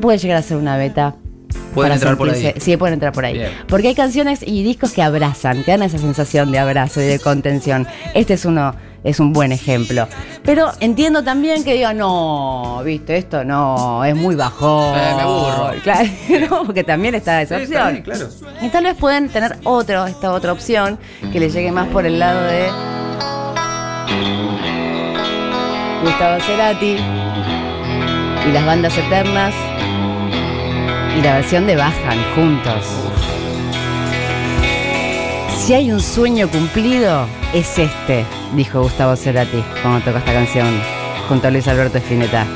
puede 0.00 0.18
llegar 0.18 0.36
a 0.36 0.42
ser 0.42 0.58
una 0.58 0.76
beta. 0.76 1.16
Pueden 1.74 1.90
entrar 1.90 2.16
por 2.16 2.30
ahí. 2.30 2.54
Sí, 2.58 2.76
pueden 2.76 2.94
entrar 2.94 3.12
por 3.12 3.24
ahí. 3.24 3.34
Bien. 3.34 3.50
Porque 3.66 3.88
hay 3.88 3.96
canciones 3.96 4.44
y 4.46 4.62
discos 4.62 4.92
que 4.92 5.02
abrazan, 5.02 5.64
que 5.64 5.72
dan 5.72 5.82
esa 5.82 5.98
sensación 5.98 6.52
de 6.52 6.60
abrazo 6.60 7.00
y 7.00 7.06
de 7.06 7.18
contención. 7.18 7.88
Este 8.14 8.34
es 8.34 8.44
uno, 8.44 8.76
es 9.04 9.20
un 9.20 9.32
buen 9.32 9.52
ejemplo. 9.52 10.08
Pero 10.42 10.72
entiendo 10.80 11.22
también 11.22 11.62
que 11.62 11.74
digan, 11.74 11.98
no, 11.98 12.80
viste, 12.84 13.16
esto 13.18 13.44
no, 13.44 14.02
es 14.04 14.16
muy 14.16 14.34
bajón. 14.34 14.98
Eh, 14.98 15.12
me 15.16 15.22
aburro. 15.22 15.70
Claro, 15.84 16.08
no, 16.50 16.64
porque 16.64 16.82
también 16.82 17.14
está 17.14 17.40
esa 17.42 17.58
Sí, 17.58 17.64
opción. 17.64 17.80
está 17.80 17.90
bien, 17.90 18.02
claro. 18.02 18.28
Y 18.62 18.68
tal 18.70 18.84
vez 18.84 18.94
pueden 18.96 19.28
tener 19.28 19.56
otro, 19.64 20.06
esta 20.06 20.32
otra 20.32 20.52
opción 20.52 20.98
que 21.32 21.38
les 21.38 21.52
llegue 21.52 21.70
más 21.70 21.86
por 21.88 22.06
el 22.06 22.18
lado 22.18 22.42
de 22.42 22.68
Gustavo 26.02 26.40
Cerati 26.40 26.96
y 28.48 28.52
las 28.52 28.66
bandas 28.66 28.96
eternas 28.96 29.54
y 31.18 31.22
la 31.22 31.34
versión 31.36 31.66
de 31.66 31.76
Bajan 31.76 32.18
juntos. 32.34 32.84
Si 35.64 35.72
hay 35.72 35.90
un 35.90 36.00
sueño 36.00 36.46
cumplido, 36.50 37.26
es 37.54 37.78
este, 37.78 38.26
dijo 38.54 38.82
Gustavo 38.82 39.16
Cerati 39.16 39.64
cuando 39.80 40.04
tocó 40.04 40.18
esta 40.18 40.34
canción 40.34 40.68
junto 41.26 41.48
a 41.48 41.50
Luis 41.50 41.66
Alberto 41.66 41.96
Spinetta. 41.96 42.46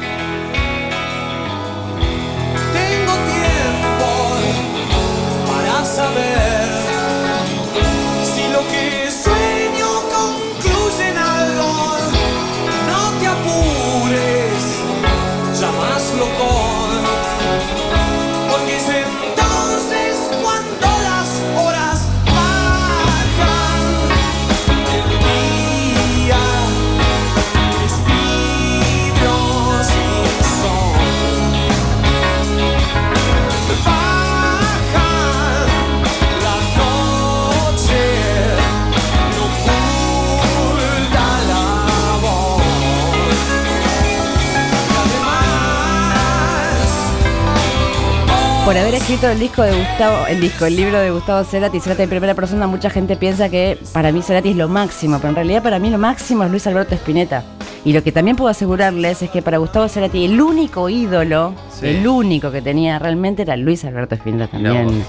El 49.11 49.39
disco 49.41 49.63
de 49.63 49.73
Gustavo, 49.75 50.27
el 50.27 50.39
disco, 50.41 50.67
el 50.67 50.77
libro 50.77 51.01
de 51.01 51.11
Gustavo 51.11 51.43
Cerati, 51.43 51.81
Cerati 51.81 52.03
en 52.03 52.11
primera 52.11 52.35
persona, 52.35 52.67
mucha 52.67 52.91
gente 52.91 53.17
piensa 53.17 53.49
que 53.49 53.79
para 53.95 54.13
mí 54.13 54.21
Cerati 54.21 54.51
es 54.51 54.57
lo 54.57 54.69
máximo, 54.69 55.17
pero 55.17 55.31
en 55.31 55.35
realidad 55.35 55.63
para 55.63 55.79
mí 55.79 55.89
lo 55.89 55.97
máximo 55.97 56.45
es 56.45 56.51
Luis 56.51 56.67
Alberto 56.67 56.95
Spinetta. 56.95 57.43
Y 57.87 57.95
lo 57.95 58.03
que 58.03 58.13
también 58.13 58.37
puedo 58.37 58.51
asegurarles 58.51 59.23
es 59.23 59.31
que 59.31 59.41
para 59.41 59.57
Gustavo 59.59 59.89
Cerati 59.89 60.27
el 60.27 60.39
único 60.41 60.91
ídolo, 60.91 61.55
Sí. 61.71 61.87
el 61.87 62.07
único 62.07 62.51
que 62.53 62.61
tenía 62.61 62.99
realmente 62.99 63.43
era 63.43 63.57
Luis 63.57 63.83
Alberto 63.87 64.15
Spinetta 64.15 64.49
también. 64.49 65.03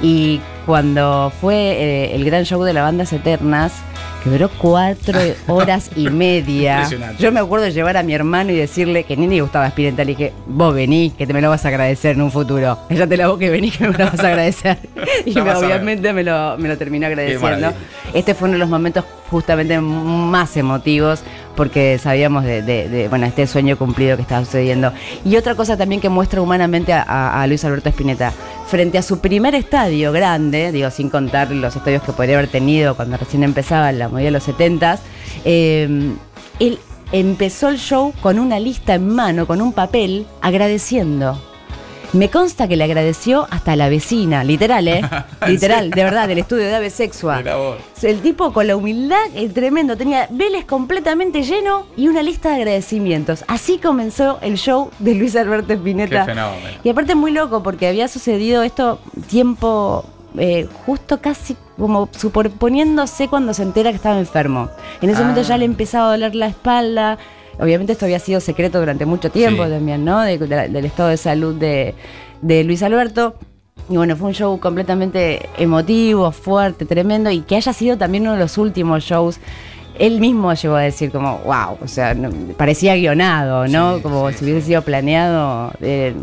Y 0.00 0.40
cuando 0.64 1.30
fue 1.40 1.54
eh, 1.56 2.14
el 2.14 2.24
gran 2.24 2.44
show 2.44 2.62
de 2.62 2.72
la 2.72 2.82
Bandas 2.82 3.12
Eternas, 3.12 3.72
que 4.22 4.30
duró 4.30 4.48
cuatro 4.58 5.18
horas 5.48 5.90
y 5.96 6.08
media. 6.10 6.88
Yo 7.18 7.32
me 7.32 7.40
acuerdo 7.40 7.66
de 7.66 7.72
llevar 7.72 7.96
a 7.96 8.02
mi 8.02 8.14
hermano 8.14 8.52
y 8.52 8.56
decirle 8.56 9.04
que 9.04 9.16
ni 9.16 9.26
le 9.26 9.40
gustaba 9.40 9.66
Spinetta. 9.68 10.04
Le 10.04 10.12
dije, 10.12 10.32
vos 10.46 10.74
vení, 10.74 11.10
que 11.10 11.26
te 11.26 11.32
me 11.32 11.40
lo 11.40 11.48
vas 11.50 11.64
a 11.64 11.68
agradecer 11.68 12.16
en 12.16 12.22
un 12.22 12.30
futuro. 12.30 12.78
Cállate 12.88 13.16
la 13.16 13.28
boca 13.28 13.44
y 13.44 13.48
vení 13.48 13.70
que 13.70 13.88
me 13.88 13.96
lo 13.96 14.04
vas 14.04 14.20
a 14.20 14.28
agradecer. 14.28 14.78
y 15.26 15.34
me- 15.34 15.42
ver. 15.42 15.56
obviamente 15.56 16.12
me 16.12 16.22
lo, 16.22 16.56
me 16.58 16.68
lo 16.68 16.78
terminó 16.78 17.06
agradeciendo. 17.06 17.72
Este 18.14 18.34
fue 18.34 18.48
uno 18.48 18.54
de 18.54 18.58
los 18.60 18.68
momentos 18.68 19.04
justamente 19.30 19.80
más 19.80 20.56
emotivos 20.56 21.22
porque 21.56 21.98
sabíamos 21.98 22.44
de, 22.44 23.06
bueno, 23.08 23.26
este 23.26 23.46
sueño 23.46 23.76
cumplido 23.76 24.16
que 24.16 24.22
estaba 24.22 24.44
sucediendo. 24.44 24.92
Y 25.24 25.36
otra 25.36 25.54
cosa 25.54 25.76
también 25.76 26.00
que 26.00 26.08
muestra 26.08 26.40
humanamente 26.40 26.92
a, 26.92 27.44
Luis 27.46 27.64
Alberto 27.64 27.88
Spinetta, 27.88 28.32
frente 28.66 28.98
a 28.98 29.02
su 29.02 29.20
primer 29.20 29.54
estadio 29.54 30.12
grande, 30.12 30.72
digo, 30.72 30.90
sin 30.90 31.10
contar 31.10 31.50
los 31.50 31.76
estadios 31.76 32.02
que 32.02 32.12
podría 32.12 32.38
haber 32.38 32.50
tenido 32.50 32.96
cuando 32.96 33.16
recién 33.16 33.42
empezaba 33.42 33.92
la 33.92 34.08
movida 34.08 34.26
de 34.26 34.30
los 34.30 34.48
70s, 34.48 34.98
eh, 35.44 36.14
él 36.58 36.78
empezó 37.12 37.68
el 37.68 37.78
show 37.78 38.12
con 38.20 38.38
una 38.38 38.58
lista 38.58 38.94
en 38.94 39.08
mano, 39.08 39.46
con 39.46 39.60
un 39.60 39.72
papel, 39.72 40.26
agradeciendo. 40.40 41.51
Me 42.12 42.28
consta 42.28 42.68
que 42.68 42.76
le 42.76 42.84
agradeció 42.84 43.46
hasta 43.50 43.72
a 43.72 43.76
la 43.76 43.88
vecina, 43.88 44.44
literal, 44.44 44.86
¿eh? 44.86 45.00
literal, 45.46 45.90
de 45.90 46.04
verdad, 46.04 46.28
del 46.28 46.38
estudio 46.38 46.66
de 46.66 46.74
Ave 46.74 46.90
Sexua. 46.90 47.42
El 48.02 48.20
tipo 48.20 48.52
con 48.52 48.66
la 48.66 48.76
humildad 48.76 49.16
eh, 49.34 49.48
tremendo, 49.48 49.96
tenía 49.96 50.26
Vélez 50.30 50.66
completamente 50.66 51.42
lleno 51.42 51.86
y 51.96 52.08
una 52.08 52.22
lista 52.22 52.50
de 52.50 52.56
agradecimientos. 52.56 53.44
Así 53.48 53.78
comenzó 53.78 54.38
el 54.42 54.56
show 54.58 54.90
de 54.98 55.14
Luis 55.14 55.34
Alberto 55.36 55.72
Spinetta. 55.72 56.26
Qué 56.26 56.32
fenómeno. 56.34 56.68
Y 56.84 56.90
aparte 56.90 57.14
muy 57.14 57.30
loco 57.32 57.62
porque 57.62 57.86
había 57.88 58.08
sucedido 58.08 58.62
esto 58.62 58.98
tiempo 59.30 60.04
eh, 60.36 60.68
justo 60.86 61.20
casi 61.20 61.56
como 61.78 62.08
superponiéndose 62.12 63.28
cuando 63.28 63.54
se 63.54 63.62
entera 63.62 63.90
que 63.90 63.96
estaba 63.96 64.18
enfermo. 64.18 64.68
En 65.00 65.08
ese 65.10 65.20
Ah. 65.20 65.22
momento 65.22 65.42
ya 65.42 65.56
le 65.56 65.64
empezaba 65.64 66.08
a 66.08 66.10
doler 66.10 66.34
la 66.34 66.46
espalda. 66.46 67.18
Obviamente 67.58 67.92
esto 67.92 68.04
había 68.06 68.18
sido 68.18 68.40
secreto 68.40 68.78
durante 68.80 69.06
mucho 69.06 69.30
tiempo 69.30 69.64
Sí. 69.64 69.70
también, 69.70 70.04
¿no? 70.04 70.20
De- 70.22 70.38
de 70.38 70.46
la- 70.48 70.68
del 70.68 70.84
estado 70.84 71.08
de 71.10 71.16
salud 71.16 71.54
de, 71.54 71.94
de 72.40 72.64
Luis 72.64 72.82
Alberto. 72.82 73.34
Y 73.88 73.96
bueno, 73.96 74.16
fue 74.16 74.28
un 74.28 74.34
show 74.34 74.58
completamente 74.60 75.48
emotivo, 75.58 76.30
fuerte, 76.32 76.84
tremendo, 76.86 77.30
y 77.30 77.40
que 77.40 77.56
haya 77.56 77.72
sido 77.72 77.96
también 77.98 78.22
uno 78.24 78.32
de 78.34 78.38
los 78.38 78.56
últimos 78.58 79.02
shows. 79.04 79.38
Él 79.98 80.20
mismo 80.20 80.52
llegó 80.54 80.76
a 80.76 80.80
decir 80.82 81.10
como, 81.10 81.38
wow, 81.44 81.76
o 81.82 81.88
sea, 81.88 82.14
no- 82.14 82.30
parecía 82.56 82.94
guionado, 82.96 83.66
¿no? 83.68 83.96
Sí, 83.96 84.02
como 84.02 84.30
sí, 84.30 84.38
si 84.38 84.44
hubiese 84.44 84.66
sido 84.68 84.82
planeado. 84.82 85.72
eh, 85.80 86.14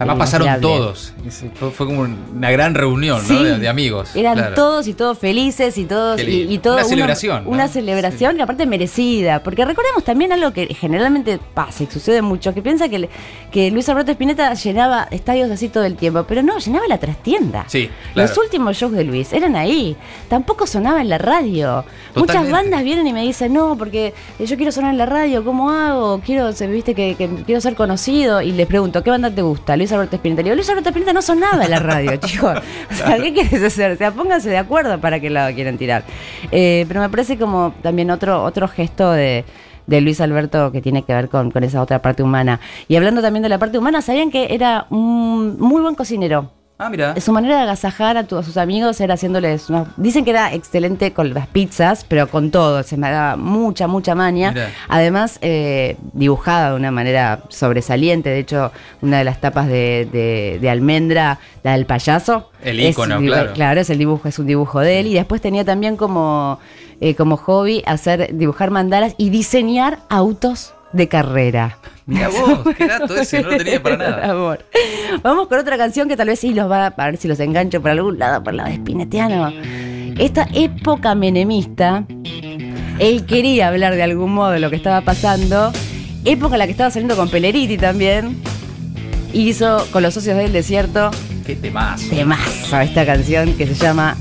Además 0.00 0.16
pasaron 0.16 0.62
todos. 0.62 1.12
Fue, 1.56 1.70
fue 1.70 1.86
como 1.86 2.00
una 2.00 2.50
gran 2.50 2.74
reunión, 2.74 3.20
¿no? 3.20 3.38
Sí. 3.38 3.44
De, 3.44 3.58
de 3.58 3.68
amigos. 3.68 4.16
Eran 4.16 4.34
claro. 4.34 4.54
todos 4.54 4.88
y 4.88 4.94
todos 4.94 5.18
felices 5.18 5.76
y 5.76 5.84
todos 5.84 6.18
y, 6.22 6.50
y 6.50 6.58
todo 6.58 6.76
Una 6.76 6.84
celebración, 6.84 7.44
¿no? 7.44 7.50
Una 7.50 7.68
celebración 7.68 8.36
que 8.36 8.42
aparte 8.42 8.64
merecida. 8.64 9.42
Porque 9.42 9.62
recordemos 9.62 10.02
también 10.02 10.32
algo 10.32 10.54
que 10.54 10.68
generalmente 10.74 11.38
pasa 11.52 11.84
y 11.84 11.86
sucede 11.86 12.22
mucho, 12.22 12.54
que 12.54 12.62
piensa 12.62 12.88
que, 12.88 13.10
que 13.52 13.70
Luis 13.70 13.90
Alberto 13.90 14.12
Spinetta 14.12 14.54
llenaba 14.54 15.06
estadios 15.10 15.50
así 15.50 15.68
todo 15.68 15.84
el 15.84 15.96
tiempo, 15.96 16.24
pero 16.26 16.42
no, 16.42 16.58
llenaba 16.58 16.86
la 16.88 16.96
trastienda. 16.96 17.66
Sí, 17.68 17.90
claro. 18.14 18.26
Los 18.26 18.38
últimos 18.38 18.78
shows 18.78 18.92
de 18.92 19.04
Luis 19.04 19.34
eran 19.34 19.54
ahí. 19.54 19.98
Tampoco 20.30 20.66
sonaba 20.66 21.02
en 21.02 21.10
la 21.10 21.18
radio. 21.18 21.84
Muchas 22.14 22.50
bandas 22.50 22.82
vienen 22.84 23.06
y 23.06 23.12
me 23.12 23.22
dicen, 23.22 23.52
no, 23.52 23.76
porque 23.76 24.14
yo 24.38 24.56
quiero 24.56 24.72
sonar 24.72 24.92
en 24.92 24.98
la 24.98 25.06
radio, 25.06 25.44
¿cómo 25.44 25.68
hago? 25.68 26.22
Quiero, 26.24 26.50
viste, 26.52 26.94
que, 26.94 27.16
que 27.16 27.28
quiero 27.44 27.60
ser 27.60 27.74
conocido. 27.74 28.40
Y 28.40 28.52
les 28.52 28.66
pregunto, 28.66 29.02
¿qué 29.02 29.10
banda 29.10 29.30
te 29.30 29.42
gusta? 29.42 29.76
Luis 29.76 29.89
Alberto 29.92 30.16
Spinetta. 30.16 30.42
Le 30.42 30.54
Luis 30.54 30.68
Alberto 30.68 30.90
Spinetta 30.90 31.12
no 31.12 31.22
sonaba 31.22 31.64
en 31.64 31.70
la 31.70 31.78
radio, 31.78 32.16
chicos. 32.20 32.58
O 32.90 32.94
sea, 32.94 33.16
¿qué 33.16 33.32
quieres 33.32 33.62
hacer? 33.62 33.92
O 33.92 33.96
sea, 33.96 34.12
pónganse 34.12 34.50
de 34.50 34.58
acuerdo 34.58 35.00
para 35.00 35.20
qué 35.20 35.30
lado 35.30 35.54
quieren 35.54 35.78
tirar. 35.78 36.04
Eh, 36.50 36.84
pero 36.88 37.00
me 37.00 37.08
parece 37.08 37.38
como 37.38 37.74
también 37.82 38.10
otro, 38.10 38.42
otro 38.42 38.68
gesto 38.68 39.12
de 39.12 39.44
de 39.86 40.00
Luis 40.00 40.20
Alberto 40.20 40.70
que 40.70 40.80
tiene 40.80 41.02
que 41.02 41.12
ver 41.12 41.28
con, 41.28 41.50
con 41.50 41.64
esa 41.64 41.82
otra 41.82 42.00
parte 42.00 42.22
humana. 42.22 42.60
Y 42.86 42.94
hablando 42.94 43.20
también 43.22 43.42
de 43.42 43.48
la 43.48 43.58
parte 43.58 43.76
humana, 43.76 44.00
¿sabían 44.00 44.30
que 44.30 44.54
era 44.54 44.86
un 44.88 45.58
muy 45.58 45.82
buen 45.82 45.96
cocinero? 45.96 46.59
Ah, 46.82 46.88
mira. 46.88 47.14
Su 47.20 47.30
manera 47.30 47.56
de 47.56 47.62
agasajar 47.64 48.16
a, 48.16 48.24
tu- 48.24 48.38
a 48.38 48.42
sus 48.42 48.56
amigos 48.56 48.98
era 49.02 49.12
haciéndoles. 49.14 49.68
unos- 49.68 49.88
dicen 49.98 50.24
que 50.24 50.30
era 50.30 50.54
excelente 50.54 51.12
con 51.12 51.34
las 51.34 51.46
pizzas, 51.46 52.06
pero 52.08 52.26
con 52.28 52.50
todo. 52.50 52.82
Se 52.82 52.96
me 52.96 53.10
daba 53.10 53.36
mucha, 53.36 53.86
mucha 53.86 54.14
maña. 54.14 54.52
Mirá. 54.52 54.70
Además, 54.88 55.38
eh, 55.42 55.98
dibujada 56.14 56.70
de 56.70 56.76
una 56.76 56.90
manera 56.90 57.40
sobresaliente. 57.50 58.30
De 58.30 58.38
hecho, 58.38 58.72
una 59.02 59.18
de 59.18 59.24
las 59.24 59.42
tapas 59.42 59.66
de, 59.68 60.08
de- 60.10 60.58
de 60.58 60.70
almendra, 60.70 61.38
la 61.62 61.72
del 61.72 61.84
payaso. 61.84 62.50
El 62.64 62.80
ícono, 62.80 63.20
dibu- 63.20 63.26
claro. 63.26 63.52
Claro, 63.52 63.80
es 63.82 63.90
el 63.90 63.98
dibujo, 63.98 64.26
es 64.26 64.38
un 64.38 64.46
dibujo 64.46 64.80
de 64.80 65.00
él. 65.00 65.06
Y 65.08 65.12
después 65.14 65.42
tenía 65.42 65.66
también 65.66 65.98
como, 65.98 66.60
eh, 67.02 67.14
como 67.14 67.36
hobby 67.36 67.82
hacer 67.84 68.34
dibujar 68.34 68.70
mandalas 68.70 69.14
y 69.18 69.28
diseñar 69.28 69.98
autos 70.08 70.72
de 70.92 71.08
carrera. 71.08 71.76
Mira 72.10 72.28
vos, 72.28 72.74
qué 72.76 72.86
dato 72.88 73.14
ese, 73.16 73.40
no 73.42 73.50
lo 73.50 73.56
tenía 73.56 73.82
para 73.82 73.96
nada. 73.96 74.30
Amor. 74.32 74.64
Vamos 75.22 75.48
con 75.48 75.58
otra 75.58 75.78
canción 75.78 76.08
que 76.08 76.16
tal 76.16 76.26
vez 76.28 76.40
sí 76.40 76.52
los 76.52 76.70
va 76.70 76.86
a 76.86 77.06
ver 77.06 77.16
si 77.16 77.28
los 77.28 77.38
engancho 77.40 77.80
por 77.80 77.92
algún 77.92 78.18
lado, 78.18 78.42
por 78.42 78.52
la 78.54 78.64
de 78.64 78.76
Spinettiano. 78.76 79.52
Esta 80.18 80.46
época 80.52 81.14
menemista, 81.14 82.04
él 82.98 83.24
quería 83.26 83.68
hablar 83.68 83.94
de 83.94 84.02
algún 84.02 84.34
modo 84.34 84.50
de 84.50 84.60
lo 84.60 84.68
que 84.70 84.76
estaba 84.76 85.00
pasando. 85.02 85.72
Época 86.24 86.56
en 86.56 86.58
la 86.58 86.66
que 86.66 86.72
estaba 86.72 86.90
saliendo 86.90 87.16
con 87.16 87.30
Peleriti 87.30 87.78
también. 87.78 88.42
Hizo 89.32 89.86
con 89.92 90.02
los 90.02 90.12
socios 90.12 90.36
del 90.36 90.52
desierto 90.52 91.10
Qué 91.46 91.54
temazo. 91.54 92.08
temazo 92.10 92.76
a 92.76 92.82
esta 92.82 93.06
canción 93.06 93.54
que 93.54 93.66
se 93.66 93.74
llama 93.74 94.16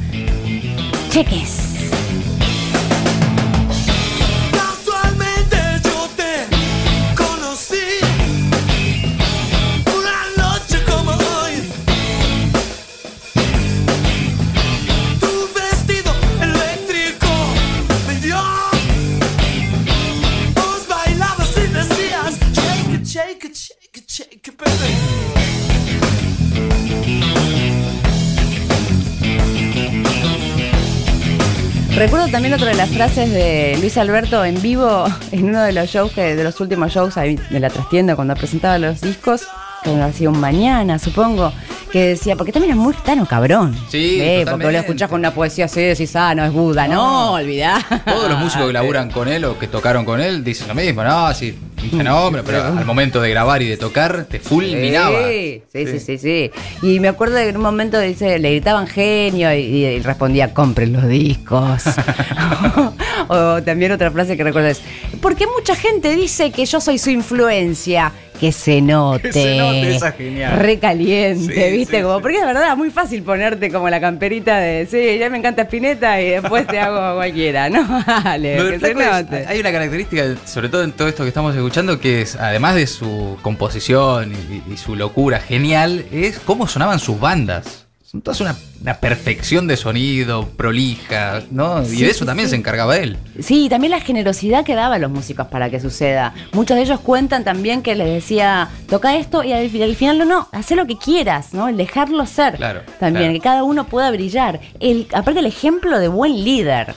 Cheques. 1.10 1.69
Recuerdo 32.00 32.30
también 32.30 32.54
otra 32.54 32.68
de 32.68 32.76
las 32.76 32.90
frases 32.90 33.30
de 33.30 33.78
Luis 33.82 33.98
Alberto 33.98 34.46
en 34.46 34.62
vivo 34.62 35.04
en 35.34 35.50
uno 35.50 35.62
de 35.62 35.74
los 35.74 35.90
shows 35.90 36.14
que, 36.14 36.34
de 36.34 36.44
los 36.46 36.58
últimos 36.62 36.94
shows 36.94 37.18
ahí 37.18 37.38
de 37.50 37.60
la 37.60 37.70
trastienda 37.70 38.16
cuando 38.16 38.36
presentaba 38.36 38.78
los 38.78 39.02
discos, 39.02 39.46
que 39.84 40.02
hacía 40.02 40.30
un 40.30 40.40
mañana, 40.40 40.98
supongo, 40.98 41.52
que 41.92 42.08
decía, 42.10 42.38
porque 42.38 42.54
también 42.54 42.72
es 42.72 42.78
muy 42.78 42.94
tano 42.94 43.26
cabrón. 43.26 43.76
Sí, 43.90 44.16
porque 44.18 44.40
totalmente. 44.46 44.72
lo 44.72 44.80
escuchás 44.80 45.10
con 45.10 45.20
una 45.20 45.34
poesía 45.34 45.66
así, 45.66 45.82
decís, 45.82 46.16
ah, 46.16 46.34
no 46.36 46.46
es 46.46 46.54
Buda, 46.54 46.88
no, 46.88 46.94
No. 46.96 47.32
olvidá. 47.34 47.86
Todos 48.06 48.30
los 48.30 48.40
músicos 48.40 48.68
que 48.68 48.74
laburan 48.80 49.12
con 49.12 49.28
él 49.28 49.44
o 49.44 49.60
que 49.60 49.68
tocaron 49.68 50.06
con 50.06 50.22
él 50.22 50.42
dicen 50.42 50.70
lo 50.70 50.76
mismo, 50.76 51.04
no, 51.04 51.34
sí, 51.34 51.58
un 51.84 51.98
fenómeno, 51.98 52.44
pero 52.46 52.64
al 52.64 52.86
momento 52.86 53.22
de 53.22 53.30
grabar 53.30 53.62
y 53.62 53.68
de 53.68 53.78
tocar 53.78 54.26
te 54.26 54.40
fulminaba. 54.40 55.28
Sí, 55.28 55.64
sí, 55.72 55.86
sí, 55.88 56.00
sí, 56.00 56.18
sí. 56.18 56.52
Y 56.82 57.00
me 57.00 57.08
acuerdo 57.08 57.38
que 57.38 57.50
en 57.50 57.58
un 57.58 57.64
momento 57.64 58.00
dice, 58.00 58.40
le 58.40 58.52
gritaban 58.52 58.88
genio 58.88 59.54
y, 59.54 59.86
y 59.86 60.00
respondía, 60.00 60.54
compren 60.54 60.94
los 60.94 61.08
discos. 61.08 61.84
o 63.28 63.62
también 63.64 63.92
otra 63.92 64.12
frase 64.12 64.38
que 64.38 64.44
recuerdo 64.44 64.70
es, 64.70 64.82
porque 65.22 65.46
mucha 65.48 65.76
gente 65.76 66.16
dice 66.16 66.52
que 66.52 66.66
yo 66.66 66.82
soy 66.82 66.98
su 66.98 67.10
influencia. 67.10 68.12
Que 68.40 68.52
se 68.52 68.80
note. 68.82 69.24
Que 69.24 69.34
se 69.34 69.58
note, 69.58 69.96
esa 69.96 70.10
es 70.10 70.16
genial. 70.16 70.58
Recaliente, 70.60 71.54
Sí, 71.72 71.78
¿viste? 71.78 71.98
sí, 71.98 72.04
como, 72.04 72.16
sí. 72.18 72.22
Porque 72.22 72.38
es 72.38 72.46
verdad, 72.46 72.78
muy 72.78 72.90
fácil 72.90 73.22
ponerte 73.24 73.70
como 73.70 73.90
la 73.90 74.00
camperita 74.00 74.58
de, 74.60 74.88
sí, 74.90 75.18
ya 75.20 75.30
me 75.30 75.38
encanta 75.38 75.64
Spinetta 75.64 76.22
y 76.22 76.30
después 76.30 76.66
te 76.68 76.80
hago 76.80 77.16
cualquiera. 77.18 77.70
No, 77.70 77.86
vale, 78.24 78.56
que 78.72 78.80
se 78.80 78.92
es- 78.92 78.96
note. 78.96 79.46
hay 79.48 79.60
una 79.60 79.72
característica, 79.72 80.24
sobre 80.46 80.70
todo 80.70 80.84
en 80.84 80.94
todo 80.94 81.08
esto 81.10 81.24
que 81.24 81.30
estamos 81.30 81.54
escuchando, 81.56 82.00
que 82.00 82.22
es, 82.22 82.36
además 82.38 82.76
de 82.76 82.88
su 82.88 83.38
composición 83.42 84.32
y, 84.34 84.72
y 84.74 84.78
su 84.78 84.96
locura 84.96 85.40
genial, 85.40 86.06
es 86.12 86.40
cómo 86.40 86.68
sonaban 86.68 87.00
sus 87.00 87.20
bandas. 87.20 87.88
Son 88.10 88.24
todas 88.24 88.42
una, 88.42 88.56
una 88.82 88.96
perfección 88.96 89.68
de 89.68 89.78
sonido, 89.78 90.48
prolija, 90.58 91.44
¿no? 91.52 91.84
y 91.84 92.02
de 92.02 92.10
eso 92.10 92.22
sí, 92.22 92.26
también 92.26 92.48
sí. 92.48 92.54
se 92.54 92.56
encargaba 92.56 92.98
él. 92.98 93.18
Sí, 93.40 93.66
y 93.66 93.70
también 93.70 93.92
la 93.92 94.00
generosidad 94.00 94.66
que 94.66 94.74
daba 94.74 94.96
a 94.96 94.98
los 94.98 95.12
músicos 95.12 95.46
para 95.46 95.70
que 95.70 95.80
suceda. 95.80 96.34
Muchos 96.54 96.76
de 96.76 96.82
ellos 96.82 97.02
cuentan 97.02 97.44
también 97.44 97.84
que 97.84 97.94
les 97.94 98.08
decía, 98.08 98.70
toca 98.90 99.16
esto 99.16 99.44
y 99.44 99.54
al, 99.54 99.70
al 99.84 99.96
final 99.96 100.18
no, 100.18 100.26
no, 100.26 100.48
haz 100.52 100.72
lo 100.72 100.88
que 100.88 100.98
quieras, 100.98 101.54
¿no? 101.54 101.68
El 101.68 101.78
dejarlo 101.78 102.26
ser. 102.26 102.56
Claro, 102.56 102.82
También, 103.00 103.26
claro. 103.26 103.34
que 103.34 103.40
cada 103.42 103.64
uno 103.64 103.86
pueda 103.86 104.10
brillar. 104.10 104.60
El, 104.80 105.08
aparte 105.14 105.42
el 105.42 105.46
ejemplo 105.46 106.00
de 106.00 106.08
buen 106.08 106.44
líder. 106.44 106.96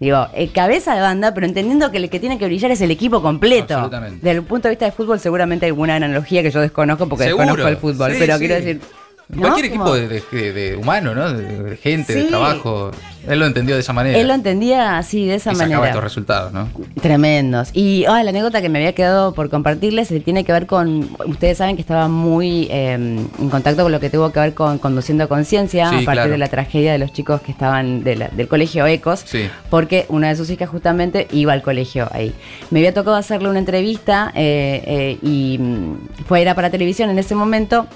Digo, 0.00 0.28
eh, 0.32 0.48
cabeza 0.48 0.94
de 0.94 1.02
banda, 1.02 1.34
pero 1.34 1.46
entendiendo 1.46 1.90
que 1.90 1.98
el 1.98 2.08
que 2.08 2.20
tiene 2.20 2.38
que 2.38 2.46
brillar 2.46 2.70
es 2.70 2.80
el 2.80 2.90
equipo 2.90 3.20
completo. 3.20 3.74
Absolutamente. 3.74 4.16
Desde 4.22 4.38
el 4.38 4.44
punto 4.44 4.68
de 4.68 4.70
vista 4.70 4.86
de 4.86 4.92
fútbol, 4.92 5.20
seguramente 5.20 5.66
hay 5.66 5.70
alguna 5.72 5.96
analogía 5.96 6.42
que 6.42 6.50
yo 6.50 6.62
desconozco 6.62 7.06
porque 7.06 7.24
Seguro, 7.24 7.44
desconozco 7.44 7.68
el 7.68 7.76
fútbol. 7.76 8.12
sí, 8.12 8.16
pero 8.18 8.32
sí. 8.34 8.38
quiero 8.38 8.54
decir, 8.54 8.80
¿no? 9.28 9.40
Cualquier 9.40 9.70
Como- 9.70 9.94
equipo 9.96 10.14
de, 10.32 10.42
de- 10.42 10.52
de 10.52 10.76
humano, 10.76 11.14
¿no? 11.14 11.32
De, 11.32 11.76
gente, 11.76 12.14
de 12.14 12.24
trabajo. 12.24 12.90
Él 13.26 13.38
lo 13.38 13.46
entendió 13.46 13.74
de 13.74 13.80
esa 13.80 13.94
manera. 13.94 14.18
Él 14.18 14.28
lo 14.28 14.34
entendía 14.34 14.98
así, 14.98 15.24
de 15.26 15.36
esa 15.36 15.52
y 15.52 15.56
manera. 15.56 15.86
estos 15.86 16.04
resultados, 16.04 16.52
¿no? 16.52 16.68
Tremendos. 17.00 17.70
Y 17.72 18.04
ah, 18.06 18.22
la 18.22 18.28
anécdota 18.30 18.60
que 18.60 18.68
me 18.68 18.78
había 18.80 18.92
quedado 18.94 19.32
por 19.32 19.48
compartirles 19.48 20.10
eh, 20.10 20.20
tiene 20.20 20.44
que 20.44 20.52
ver 20.52 20.66
con. 20.66 21.08
Ustedes 21.26 21.56
saben 21.56 21.74
que 21.76 21.80
estaba 21.80 22.06
muy 22.08 22.68
eh, 22.70 22.92
en 22.92 23.48
contacto 23.48 23.82
con 23.82 23.92
lo 23.92 24.00
que 24.00 24.10
tuvo 24.10 24.30
que 24.30 24.40
ver 24.40 24.52
con 24.52 24.76
Conduciendo 24.78 25.24
a 25.24 25.26
Conciencia, 25.26 25.88
Sí, 25.88 25.94
a 25.94 25.98
partir 25.98 26.12
claro. 26.12 26.30
de 26.32 26.38
la 26.38 26.48
tragedia 26.48 26.92
de 26.92 26.98
los 26.98 27.12
chicos 27.14 27.40
que 27.40 27.50
estaban 27.52 28.04
de 28.04 28.16
la- 28.16 28.28
del 28.28 28.46
colegio 28.46 28.86
Ecos, 28.86 29.22
Sí. 29.24 29.48
porque 29.70 30.04
una 30.10 30.28
de 30.28 30.36
sus 30.36 30.50
hijas 30.50 30.68
justamente 30.68 31.26
iba 31.32 31.54
al 31.54 31.62
colegio 31.62 32.08
ahí. 32.12 32.34
Me 32.70 32.80
había 32.80 32.92
tocado 32.92 33.16
hacerle 33.16 33.48
una 33.48 33.58
entrevista 33.58 34.32
eh, 34.34 34.82
eh, 34.86 35.18
y 35.22 35.56
mm, 35.58 36.24
fue, 36.26 36.42
era 36.42 36.54
para 36.54 36.68
televisión 36.70 37.08
en 37.08 37.18
ese 37.18 37.34
momento. 37.34 37.86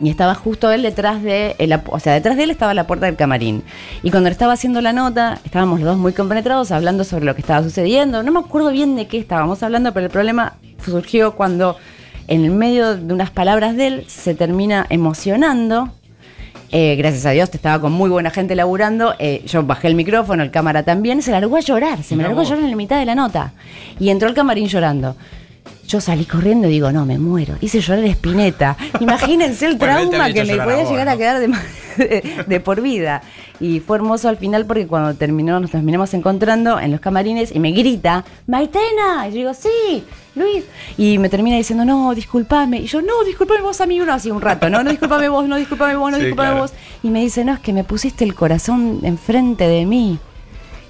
Y 0.00 0.10
estaba 0.10 0.34
justo 0.34 0.70
él 0.70 0.82
detrás 0.82 1.22
de, 1.22 1.56
el 1.58 1.72
o 1.88 1.98
sea, 1.98 2.12
detrás 2.12 2.36
de 2.36 2.42
él 2.44 2.50
estaba 2.50 2.74
la 2.74 2.86
puerta 2.86 3.06
del 3.06 3.16
camarín. 3.16 3.62
Y 4.02 4.10
cuando 4.10 4.28
estaba 4.28 4.52
haciendo 4.52 4.80
la 4.82 4.92
nota, 4.92 5.38
estábamos 5.44 5.80
los 5.80 5.88
dos 5.88 5.98
muy 5.98 6.12
compenetrados 6.12 6.70
hablando 6.70 7.04
sobre 7.04 7.24
lo 7.24 7.34
que 7.34 7.40
estaba 7.40 7.62
sucediendo. 7.62 8.22
No 8.22 8.30
me 8.30 8.40
acuerdo 8.40 8.70
bien 8.70 8.94
de 8.96 9.06
qué 9.06 9.18
estábamos 9.18 9.62
hablando, 9.62 9.92
pero 9.94 10.06
el 10.06 10.12
problema 10.12 10.56
surgió 10.84 11.34
cuando 11.34 11.76
en 12.28 12.44
el 12.44 12.50
medio 12.50 12.96
de 12.96 13.14
unas 13.14 13.30
palabras 13.30 13.76
de 13.76 13.86
él 13.86 14.04
se 14.06 14.34
termina 14.34 14.86
emocionando. 14.90 15.90
Eh, 16.72 16.96
gracias 16.96 17.24
a 17.24 17.30
Dios, 17.30 17.48
estaba 17.52 17.80
con 17.80 17.92
muy 17.92 18.10
buena 18.10 18.30
gente 18.30 18.54
laburando. 18.54 19.14
eh, 19.18 19.42
yo 19.46 19.62
bajé 19.62 19.88
el 19.88 19.94
micrófono, 19.94 20.42
el 20.42 20.50
cámara 20.50 20.82
también. 20.82 21.22
Se 21.22 21.30
largó 21.30 21.56
a 21.56 21.60
llorar, 21.60 22.02
se 22.02 22.16
me 22.16 22.22
largó 22.22 22.40
a 22.40 22.44
llorar 22.44 22.64
en 22.64 22.70
la 22.70 22.76
mitad 22.76 22.98
de 22.98 23.06
la 23.06 23.14
nota. 23.14 23.52
Y 23.98 24.10
entró 24.10 24.28
al 24.28 24.34
camarín 24.34 24.66
llorando. 24.66 25.16
Yo 25.86 26.00
salí 26.00 26.24
corriendo 26.24 26.66
y 26.68 26.72
digo, 26.72 26.90
no, 26.92 27.06
me 27.06 27.18
muero. 27.18 27.54
Hice 27.60 27.80
llorar 27.80 28.04
a 28.04 28.08
Espineta. 28.08 28.76
Imagínense 29.00 29.66
el 29.66 29.76
Bueno, 29.76 30.08
trauma 30.10 30.32
que 30.32 30.44
me 30.44 30.52
a 30.60 30.64
podía 30.64 30.84
llegar 30.84 31.08
a 31.08 31.16
quedar 31.16 31.38
de, 31.40 31.48
de- 31.96 32.44
de 32.46 32.60
por 32.60 32.80
vida. 32.80 33.22
Y 33.60 33.80
fue 33.80 33.96
hermoso 33.96 34.28
al 34.28 34.36
final 34.36 34.66
porque 34.66 34.86
cuando 34.86 35.14
terminó, 35.14 35.58
nos 35.60 35.70
terminamos 35.70 36.12
encontrando 36.14 36.78
en 36.78 36.90
los 36.92 37.00
camarines 37.00 37.54
y 37.54 37.58
me 37.60 37.70
grita, 37.72 38.24
Maitena. 38.46 39.28
Y 39.28 39.30
yo 39.30 39.36
digo, 39.36 39.54
sí, 39.54 40.04
Luis. 40.34 40.64
Y 40.98 41.18
me 41.18 41.28
termina 41.28 41.56
diciendo, 41.56 41.84
no, 41.84 42.14
discúlpame. 42.14 42.80
Y 42.80 42.86
yo, 42.86 43.00
no, 43.00 43.24
discúlpame 43.24 43.62
vos 43.62 43.80
a 43.80 43.86
mí, 43.86 44.00
uno 44.00 44.12
así 44.12 44.30
un 44.30 44.40
rato, 44.42 44.68
no, 44.68 44.82
no, 44.82 44.90
discúlpame 44.90 45.28
vos, 45.28 45.46
no, 45.48 45.56
discúlpame 45.56 45.94
vos, 45.96 46.10
no, 46.10 46.16
Sí, 46.18 46.24
discúlpame 46.24 46.48
claro. 46.50 46.62
vos. 46.62 46.72
Y 47.02 47.08
me 47.10 47.20
dice, 47.22 47.44
no, 47.44 47.54
es 47.54 47.60
que 47.60 47.72
me 47.72 47.84
pusiste 47.84 48.24
el 48.24 48.34
corazón 48.34 49.00
enfrente 49.04 49.66
de 49.68 49.86
mí. 49.86 50.18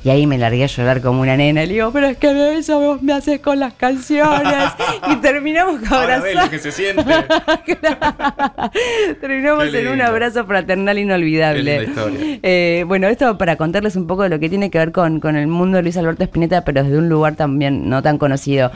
Y 0.06 0.10
ahí 0.10 0.24
me 0.24 0.38
largué 0.38 0.62
a 0.62 0.66
llorar 0.68 1.00
como 1.02 1.22
una 1.22 1.36
nena. 1.36 1.62
Le 1.66 1.72
digo, 1.74 1.90
pero 1.90 2.06
es 2.06 2.16
que 2.16 2.58
eso 2.58 2.78
vos 2.78 3.02
me 3.02 3.12
haces 3.12 3.40
con 3.40 3.58
las 3.58 3.72
canciones. 3.74 4.54
y 5.10 5.16
terminamos 5.16 5.80
abrazados. 5.90 6.48
que 6.48 6.60
se 6.60 6.70
siente. 6.70 7.02
Terminamos 9.20 9.74
en 9.74 9.88
un 9.88 10.00
abrazo 10.00 10.46
fraternal 10.46 10.96
inolvidable. 10.98 11.64
Qué 11.64 11.80
linda 11.86 12.02
historia. 12.02 12.38
Eh, 12.44 12.84
bueno, 12.86 13.08
esto 13.08 13.36
para 13.36 13.56
contarles 13.56 13.96
un 13.96 14.06
poco 14.06 14.22
de 14.22 14.28
lo 14.28 14.38
que 14.38 14.48
tiene 14.48 14.70
que 14.70 14.78
ver 14.78 14.92
con, 14.92 15.18
con 15.18 15.34
el 15.34 15.48
mundo 15.48 15.78
de 15.78 15.82
Luis 15.82 15.96
Alberto 15.96 16.22
Spinetta, 16.22 16.62
pero 16.64 16.84
desde 16.84 16.98
un 16.98 17.08
lugar 17.08 17.34
también 17.34 17.88
no 17.88 18.00
tan 18.00 18.16
conocido. 18.18 18.70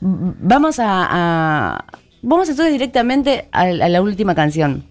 Vamos 0.00 0.78
a, 0.78 1.08
a- 1.10 1.84
vamos 2.22 2.48
entonces 2.48 2.72
directamente 2.72 3.48
a, 3.50 3.62
a 3.62 3.88
la 3.88 4.00
última 4.00 4.36
canción. 4.36 4.84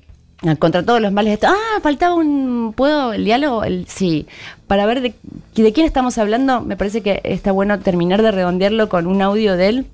A 0.46 0.56
Contra 0.56 0.84
todos 0.84 1.02
los 1.02 1.12
males. 1.12 1.32
de 1.32 1.34
esto. 1.36 1.48
Ah, 1.50 1.80
faltaba 1.82 2.14
un. 2.14 2.74
¿Puedo 2.76 3.14
el 3.14 3.26
diálogo? 3.26 3.64
El, 3.64 3.88
sí. 3.88 4.28
Para 4.68 4.86
ver 4.86 5.02
de, 5.02 5.14
quién 5.54 5.86
estamos 5.86 6.18
hablando, 6.18 6.62
me 6.62 6.78
parece 6.78 7.02
que 7.02 7.22
está 7.24 7.52
bueno 7.52 7.80
terminar 7.80 8.22
de 8.22 8.32
redondearlo 8.32 8.88
con 8.90 9.08
un 9.08 9.22
audio 9.22 9.58
de 9.58 9.70
él 9.70 9.88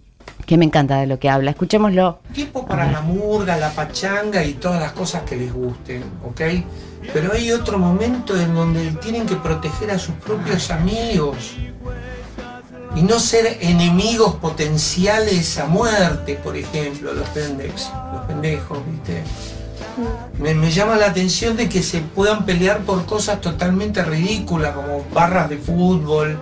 que 0.45 0.57
me 0.57 0.65
encanta 0.65 0.97
de 0.97 1.07
lo 1.07 1.17
que 1.19 1.29
habla. 1.29 1.51
Escuchémoslo. 1.51 2.19
Tiempo 2.33 2.65
para 2.65 2.91
la 2.91 3.01
murga, 3.01 3.55
la 3.55 3.71
pachanga 3.71 4.43
y 4.43 4.55
todas 4.55 4.81
las 4.81 4.91
cosas 4.91 5.23
que 5.23 5.37
les 5.37 5.53
gusten, 5.53 6.03
¿ok? 6.25 6.41
Pero 7.13 7.33
hay 7.33 7.51
otro 7.51 7.77
momento 7.77 8.39
en 8.39 8.53
donde 8.53 8.91
tienen 9.01 9.25
que 9.25 9.35
proteger 9.35 9.91
a 9.91 9.99
sus 9.99 10.15
propios 10.15 10.71
amigos 10.71 11.55
y 12.95 13.01
no 13.01 13.19
ser 13.19 13.57
enemigos 13.61 14.35
potenciales 14.35 15.57
a 15.57 15.65
muerte, 15.65 16.39
por 16.43 16.55
ejemplo, 16.55 17.13
los 17.13 17.27
pendex, 17.29 17.89
los 18.13 18.25
pendejos, 18.25 18.79
¿viste? 18.89 19.23
Me, 20.39 20.71
llama 20.71 20.95
la 20.95 21.07
atención 21.07 21.55
de 21.55 21.69
que 21.69 21.83
se 21.83 22.01
puedan 22.01 22.45
pelear 22.45 22.79
por 22.79 23.05
cosas 23.05 23.41
totalmente 23.41 24.03
ridículas 24.03 24.73
como 24.75 25.05
barras 25.13 25.49
de 25.49 25.57
fútbol 25.57 26.39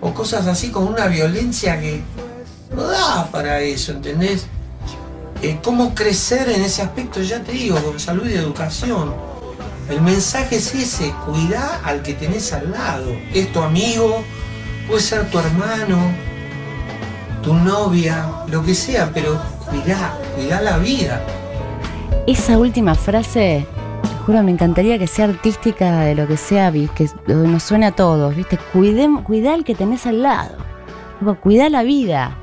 o 0.00 0.12
cosas 0.12 0.46
así 0.46 0.70
con 0.70 0.86
una 0.86 1.06
violencia 1.06 1.80
que 1.80 2.02
no 2.74 2.86
da 2.86 3.28
para 3.30 3.60
eso, 3.60 3.92
¿entendés? 3.92 4.46
Eh, 5.42 5.58
cómo 5.62 5.94
crecer 5.94 6.48
en 6.48 6.62
ese 6.62 6.82
aspecto, 6.82 7.22
ya 7.22 7.40
te 7.42 7.52
digo, 7.52 7.82
con 7.82 7.98
salud 7.98 8.26
y 8.28 8.34
educación. 8.34 9.14
El 9.88 10.00
mensaje 10.00 10.56
es 10.56 10.74
ese, 10.74 11.14
cuidá 11.24 11.80
al 11.84 12.02
que 12.02 12.14
tenés 12.14 12.52
al 12.52 12.72
lado. 12.72 13.12
Es 13.32 13.52
tu 13.52 13.60
amigo, 13.60 14.24
puede 14.88 15.00
ser 15.00 15.30
tu 15.30 15.38
hermano, 15.38 15.98
tu 17.42 17.54
novia, 17.54 18.26
lo 18.48 18.64
que 18.64 18.74
sea, 18.74 19.10
pero 19.14 19.40
cuidá, 19.70 20.18
cuidá 20.34 20.60
la 20.60 20.78
vida. 20.78 21.24
Esa 22.26 22.58
última 22.58 22.94
frase, 22.94 23.66
te 24.02 24.08
juro, 24.26 24.42
me 24.42 24.50
encantaría 24.50 24.98
que 24.98 25.06
sea 25.06 25.26
artística 25.26 26.00
de 26.00 26.14
lo 26.16 26.26
que 26.26 26.36
sea, 26.36 26.72
que 26.72 27.08
nos 27.28 27.62
suene 27.62 27.86
a 27.86 27.92
todos, 27.92 28.34
¿viste? 28.34 28.58
Cuidem, 28.72 29.22
cuidá 29.22 29.54
al 29.54 29.62
que 29.64 29.74
tenés 29.74 30.06
al 30.06 30.22
lado. 30.22 30.56
Cuidá 31.40 31.68
la 31.70 31.82
vida. 31.82 32.36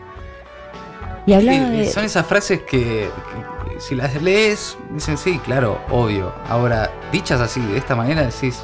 Y 1.26 1.34
hablaba 1.34 1.58
Sí, 1.68 1.72
de. 1.78 1.86
Son 1.92 2.04
esas 2.06 2.26
frases 2.26 2.62
que, 2.62 2.80
que- 2.80 3.74
que 3.74 3.80
si 3.82 3.96
las 3.96 4.20
lees, 4.22 4.78
dicen 4.92 5.18
sí, 5.18 5.40
claro, 5.40 5.80
obvio. 5.92 6.34
Ahora, 6.50 6.90
dichas 7.12 7.40
así, 7.42 7.60
de 7.62 7.78
esta 7.78 7.96
manera, 7.96 8.24
decís, 8.24 8.62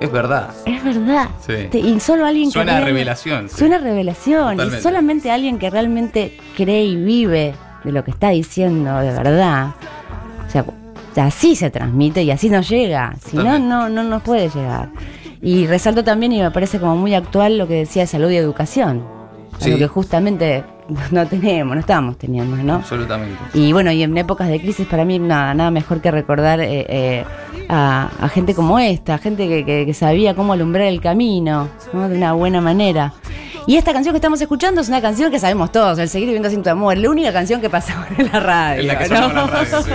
es 0.00 0.10
verdad. 0.10 0.50
Es 0.64 0.82
verdad. 0.82 1.28
Sí. 1.46 1.76
Y 1.78 2.00
solo 2.00 2.24
alguien 2.26 2.48
que. 2.48 2.52
Suena 2.54 2.72
a 2.72 2.76
real- 2.76 2.86
revelación. 2.86 3.48
sí. 3.48 3.56
Suena 3.58 3.78
revelación. 3.78 4.58
Y 4.60 4.80
solamente 4.80 5.30
alguien 5.30 5.58
que 5.58 5.70
realmente 5.70 6.38
cree 6.56 6.84
y 6.84 6.96
vive 6.96 7.54
de 7.84 7.92
lo 7.92 8.02
que 8.04 8.10
está 8.12 8.30
diciendo 8.30 8.96
de 8.98 9.10
verdad. 9.12 9.74
O 10.60 11.14
sea, 11.14 11.26
así 11.26 11.56
se 11.56 11.70
transmite 11.70 12.22
y 12.22 12.30
así 12.30 12.48
nos 12.48 12.68
llega. 12.68 13.14
Si 13.26 13.36
no, 13.36 13.58
no, 13.58 13.88
no 13.88 14.02
nos 14.02 14.22
puede 14.22 14.48
llegar. 14.48 14.88
Y 15.42 15.66
resalto 15.66 16.04
también, 16.04 16.32
y 16.32 16.40
me 16.40 16.50
parece 16.50 16.78
como 16.78 16.96
muy 16.96 17.14
actual, 17.14 17.58
lo 17.58 17.66
que 17.66 17.74
decía 17.74 18.02
de 18.02 18.06
salud 18.06 18.30
y 18.30 18.36
educación. 18.36 19.02
Sí. 19.58 19.66
Algo 19.66 19.78
que 19.78 19.86
justamente 19.88 20.64
no 21.10 21.26
tenemos, 21.26 21.74
no 21.74 21.80
estamos 21.80 22.16
teniendo, 22.16 22.56
¿no? 22.56 22.76
Absolutamente. 22.76 23.36
Y 23.54 23.72
bueno, 23.72 23.90
y 23.92 24.02
en 24.02 24.16
épocas 24.16 24.48
de 24.48 24.60
crisis 24.60 24.86
para 24.86 25.04
mí 25.04 25.18
nada, 25.18 25.52
nada 25.54 25.70
mejor 25.70 26.00
que 26.00 26.10
recordar 26.10 26.60
eh, 26.60 26.86
eh, 26.88 27.24
a, 27.68 28.08
a 28.20 28.28
gente 28.28 28.54
como 28.54 28.78
esta, 28.78 29.18
gente 29.18 29.48
que, 29.48 29.64
que- 29.64 29.84
que 29.86 29.94
sabía 29.94 30.34
cómo 30.34 30.52
alumbrar 30.54 30.86
el 30.86 31.00
camino, 31.00 31.68
¿no? 31.92 32.08
de 32.08 32.16
una 32.16 32.32
buena 32.32 32.60
manera. 32.60 33.12
Y 33.66 33.76
esta 33.76 33.92
canción 33.92 34.12
que 34.12 34.18
estamos 34.18 34.40
escuchando 34.40 34.80
es 34.80 34.88
una 34.88 35.00
canción 35.00 35.30
que 35.30 35.38
sabemos 35.38 35.70
todos, 35.70 35.98
El 35.98 36.08
Seguir 36.08 36.26
Viviendo 36.26 36.50
Sin 36.50 36.62
Tu 36.62 36.70
Amor, 36.70 36.96
la 36.96 37.10
única 37.10 37.32
canción 37.32 37.60
que 37.60 37.70
pasaba 37.70 38.08
en 38.16 38.30
la 38.32 38.40
radio. 38.40 38.80
Es 38.80 38.86
la 38.86 38.98
que 38.98 39.08
¿no? 39.08 39.16
sonaba 39.16 39.30
en 39.30 39.36
la 39.36 39.46
radio, 39.46 39.82
sí. 39.82 39.90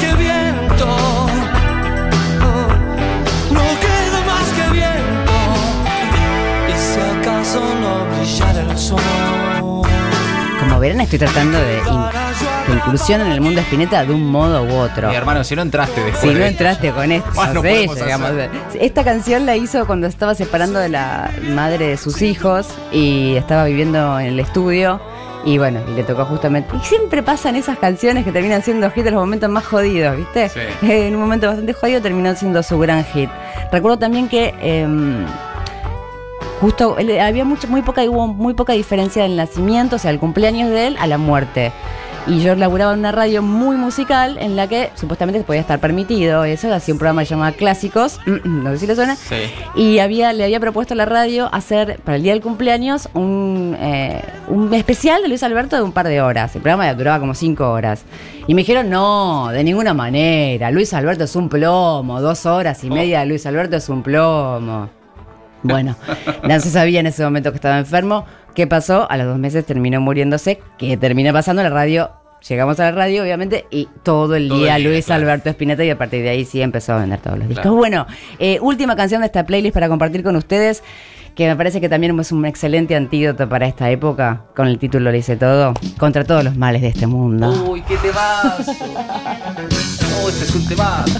que 0.00 0.14
viento. 0.14 0.86
No 3.50 3.60
queda 3.84 4.20
más 4.26 4.48
que 4.56 4.72
viento. 4.72 5.36
Y 6.68 6.72
si 6.78 7.00
acaso 7.00 7.60
no 7.80 8.06
brillara 8.16 8.62
el 8.62 8.78
sol. 8.78 9.00
Como 10.60 10.78
verán, 10.80 11.00
estoy 11.02 11.18
tratando 11.18 11.58
de, 11.58 11.80
de 12.66 12.72
inclusión 12.74 13.20
en 13.20 13.28
el 13.32 13.40
mundo 13.40 13.56
de 13.60 13.62
Spinetta 13.66 14.04
de 14.04 14.12
un 14.12 14.26
modo 14.30 14.62
u 14.64 14.72
otro. 14.74 15.08
Mi 15.08 15.14
hermano, 15.14 15.42
si 15.44 15.54
no 15.56 15.62
entraste 15.62 16.00
después. 16.02 16.32
Si 16.32 16.38
no 16.38 16.44
entraste 16.44 16.90
con 16.92 17.10
esto, 17.12 17.30
Más 17.34 17.52
no 17.54 17.60
a- 17.60 18.48
Esta 18.80 19.04
canción 19.04 19.46
la 19.46 19.56
hizo 19.56 19.86
cuando 19.86 20.06
estaba 20.06 20.34
separando 20.34 20.78
de 20.78 20.88
la 20.88 21.30
madre 21.50 21.88
de 21.88 21.96
sus 21.96 22.22
hijos 22.22 22.68
y 22.92 23.34
estaba 23.36 23.64
viviendo 23.64 24.18
en 24.20 24.26
el 24.26 24.40
estudio. 24.40 25.00
Y 25.44 25.58
bueno, 25.58 25.80
y 25.88 25.96
le 25.96 26.04
tocó 26.04 26.24
justamente. 26.24 26.72
Y 26.76 26.84
siempre 26.86 27.20
pasan 27.22 27.56
esas 27.56 27.76
canciones 27.76 28.24
que 28.24 28.30
terminan 28.30 28.62
siendo 28.62 28.88
hit 28.92 29.04
en 29.06 29.14
los 29.14 29.22
momentos 29.22 29.50
más 29.50 29.64
jodidos, 29.66 30.16
¿viste? 30.16 30.48
Sí. 30.48 30.60
En 30.82 31.16
un 31.16 31.20
momento 31.22 31.48
bastante 31.48 31.72
jodido 31.72 32.00
terminó 32.00 32.32
siendo 32.36 32.62
su 32.62 32.78
gran 32.78 33.04
hit. 33.06 33.28
Recuerdo 33.72 33.98
también 33.98 34.28
que. 34.28 34.54
em, 34.60 35.26
Justo 36.60 36.96
había 37.20 37.44
mucho, 37.44 37.66
muy 37.66 37.82
poca, 37.82 38.02
hubo 38.04 38.28
muy 38.28 38.54
poca 38.54 38.72
diferencia 38.72 39.24
del 39.24 39.34
nacimiento, 39.34 39.96
o 39.96 39.98
sea, 39.98 40.12
el 40.12 40.20
cumpleaños 40.20 40.70
de 40.70 40.86
él 40.86 40.96
a 41.00 41.08
la 41.08 41.18
muerte. 41.18 41.72
Y 42.26 42.40
yo 42.40 42.54
laburaba 42.54 42.92
en 42.92 43.00
una 43.00 43.10
radio 43.10 43.42
muy 43.42 43.76
musical 43.76 44.38
en 44.40 44.54
la 44.54 44.68
que 44.68 44.90
supuestamente 44.94 45.42
podía 45.42 45.60
estar 45.60 45.80
permitido 45.80 46.44
eso, 46.44 46.72
hacía 46.72 46.94
un 46.94 46.98
programa 46.98 47.24
llamado 47.24 47.56
Clásicos, 47.56 48.20
no 48.44 48.70
sé 48.70 48.78
si 48.78 48.86
le 48.86 48.94
suena. 48.94 49.16
Sí. 49.16 49.36
Y 49.74 49.98
había, 49.98 50.32
le 50.32 50.44
había 50.44 50.60
propuesto 50.60 50.94
a 50.94 50.96
la 50.96 51.04
radio 51.04 51.48
hacer 51.52 52.00
para 52.04 52.16
el 52.16 52.22
día 52.22 52.32
del 52.32 52.40
cumpleaños 52.40 53.08
un, 53.14 53.76
eh, 53.78 54.22
un 54.48 54.72
especial 54.72 55.22
de 55.22 55.28
Luis 55.28 55.42
Alberto 55.42 55.76
de 55.76 55.82
un 55.82 55.92
par 55.92 56.06
de 56.06 56.22
horas. 56.22 56.54
El 56.54 56.62
programa 56.62 56.92
duraba 56.94 57.18
como 57.18 57.34
cinco 57.34 57.70
horas. 57.70 58.04
Y 58.46 58.54
me 58.54 58.62
dijeron, 58.62 58.88
no, 58.88 59.48
de 59.48 59.64
ninguna 59.64 59.94
manera. 59.94 60.70
Luis 60.70 60.94
Alberto 60.94 61.24
es 61.24 61.34
un 61.34 61.48
plomo. 61.48 62.20
Dos 62.20 62.46
horas 62.46 62.82
y 62.84 62.90
media 62.90 63.20
de 63.20 63.26
Luis 63.26 63.46
Alberto 63.46 63.76
es 63.76 63.88
un 63.88 64.02
plomo. 64.02 64.88
Bueno, 65.62 65.96
no 66.42 66.60
se 66.60 66.70
sabía 66.70 67.00
en 67.00 67.06
ese 67.06 67.22
momento 67.24 67.52
que 67.52 67.56
estaba 67.56 67.78
enfermo, 67.78 68.26
¿Qué 68.54 68.66
pasó? 68.66 69.10
A 69.10 69.16
los 69.16 69.26
dos 69.26 69.38
meses 69.38 69.64
terminó 69.64 70.00
muriéndose. 70.00 70.60
¿Qué 70.78 70.96
termina 70.96 71.32
pasando 71.32 71.62
la 71.62 71.70
radio? 71.70 72.10
Llegamos 72.46 72.78
a 72.80 72.84
la 72.84 72.92
radio, 72.92 73.22
obviamente, 73.22 73.66
y 73.70 73.88
todo 74.02 74.34
el 74.34 74.48
Todo 74.48 74.58
día 74.58 74.76
el 74.76 74.82
día, 74.82 74.90
Luis 74.90 75.06
claro. 75.06 75.22
Alberto 75.22 75.48
Spinetta 75.50 75.84
y 75.84 75.90
a 75.90 75.96
partir 75.96 76.22
de 76.22 76.30
ahí 76.30 76.44
sí 76.44 76.60
empezó 76.60 76.94
a 76.94 76.98
vender 76.98 77.20
todos 77.20 77.38
los 77.38 77.48
discos. 77.48 77.62
Claro. 77.62 77.76
Bueno, 77.76 78.06
eh, 78.40 78.58
última 78.60 78.96
canción 78.96 79.20
de 79.20 79.26
esta 79.26 79.46
playlist 79.46 79.72
para 79.72 79.88
compartir 79.88 80.24
con 80.24 80.34
ustedes, 80.34 80.82
que 81.36 81.46
me 81.46 81.54
parece 81.54 81.80
que 81.80 81.88
también 81.88 82.18
es 82.18 82.32
un 82.32 82.44
excelente 82.44 82.96
antídoto 82.96 83.48
para 83.48 83.66
esta 83.66 83.88
época, 83.90 84.42
con 84.56 84.66
el 84.66 84.78
título 84.78 85.04
lo 85.04 85.12
dice 85.12 85.36
todo, 85.36 85.72
contra 85.98 86.24
todos 86.24 86.42
los 86.42 86.56
males 86.56 86.82
de 86.82 86.88
este 86.88 87.06
mundo. 87.06 87.48
Uy, 87.70 87.80
qué 87.82 87.96
temazo. 87.98 88.72
Oh, 90.24 90.28
este 90.28 90.44
es 90.44 90.54
un 90.54 90.68
temazo. 90.68 91.18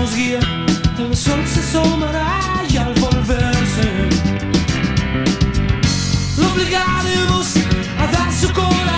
Nos 0.00 0.14
guía, 0.14 0.38
el 0.98 1.16
sol 1.16 1.40
se 1.46 1.60
asomará 1.60 2.64
y 2.70 2.76
al 2.76 2.94
volverse 2.94 3.88
lo 6.36 6.52
obligaremos 6.52 7.56
a 7.98 8.06
dar 8.06 8.32
su 8.32 8.52
corazón, 8.52 8.97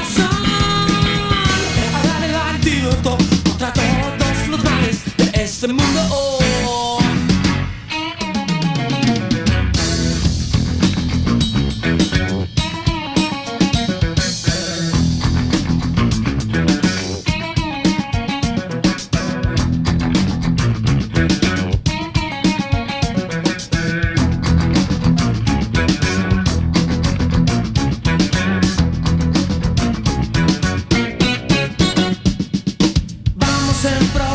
Vamos 33.83 34.30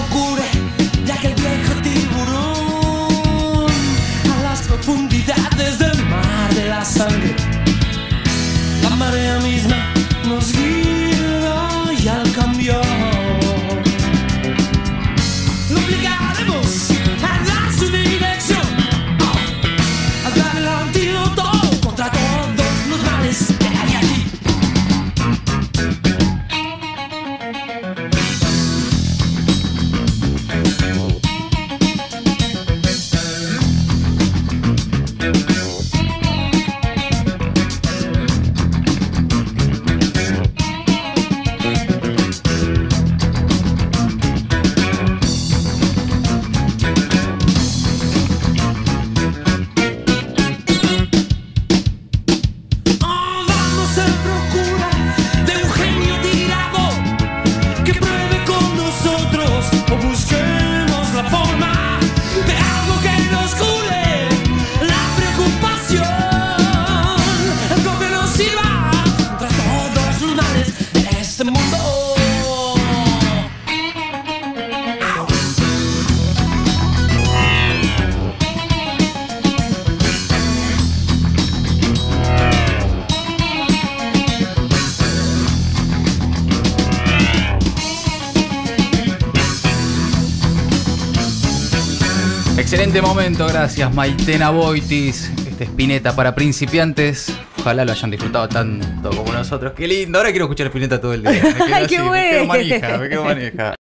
Excelente 92.66 93.00
momento, 93.00 93.46
gracias 93.46 93.94
Maitena 93.94 94.50
Boitis. 94.50 95.30
Este 95.48 95.66
Spinetta 95.66 96.16
para 96.16 96.34
principiantes. 96.34 97.32
Ojalá 97.60 97.86
lo 97.86 97.92
hayan 97.92 98.10
disfrutado 98.10 98.50
tanto 98.50 99.12
como 99.12 99.32
nosotros. 99.32 99.74
Qué 99.78 99.88
lindo. 99.88 100.18
Ahora 100.18 100.32
quiero 100.32 100.46
escuchar 100.46 100.66
Spinetta 100.68 101.00
todo 101.00 101.14
el 101.14 101.22
día. 101.22 101.32
Me 101.32 101.42
quedo 101.54 101.54
Ay, 101.76 101.86
qué 101.86 101.98
así, 101.98 102.10
me 102.10 102.28
quedo 102.28 102.46
bueno. 102.48 102.48
manija, 102.48 102.98
me 102.98 103.10
quedo 103.10 103.24
manija. 103.24 103.76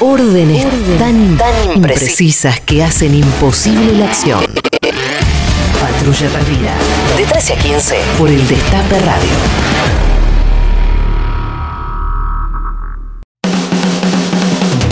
Órdenes 0.00 0.66
tan, 0.98 1.36
tan 1.36 1.72
imprecisas 1.76 2.58
que 2.60 2.82
hacen 2.82 3.14
imposible 3.14 3.98
la 3.98 4.06
acción. 4.06 4.40
Patrulla 5.78 6.28
Perdida. 6.30 6.74
De 7.18 7.26
13 7.26 7.52
a 7.52 7.58
15 7.58 7.96
por 8.16 8.30
el 8.30 8.48
Destape 8.48 8.98
Radio. 9.00 9.28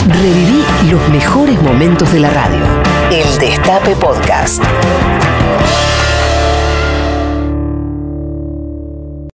Reviví 0.07 0.63
los 0.91 1.09
mejores 1.09 1.59
momentos 1.63 2.13
de 2.13 2.19
la 2.19 2.29
radio. 2.29 2.80
Destape 3.41 3.95
Podcast. 3.95 4.61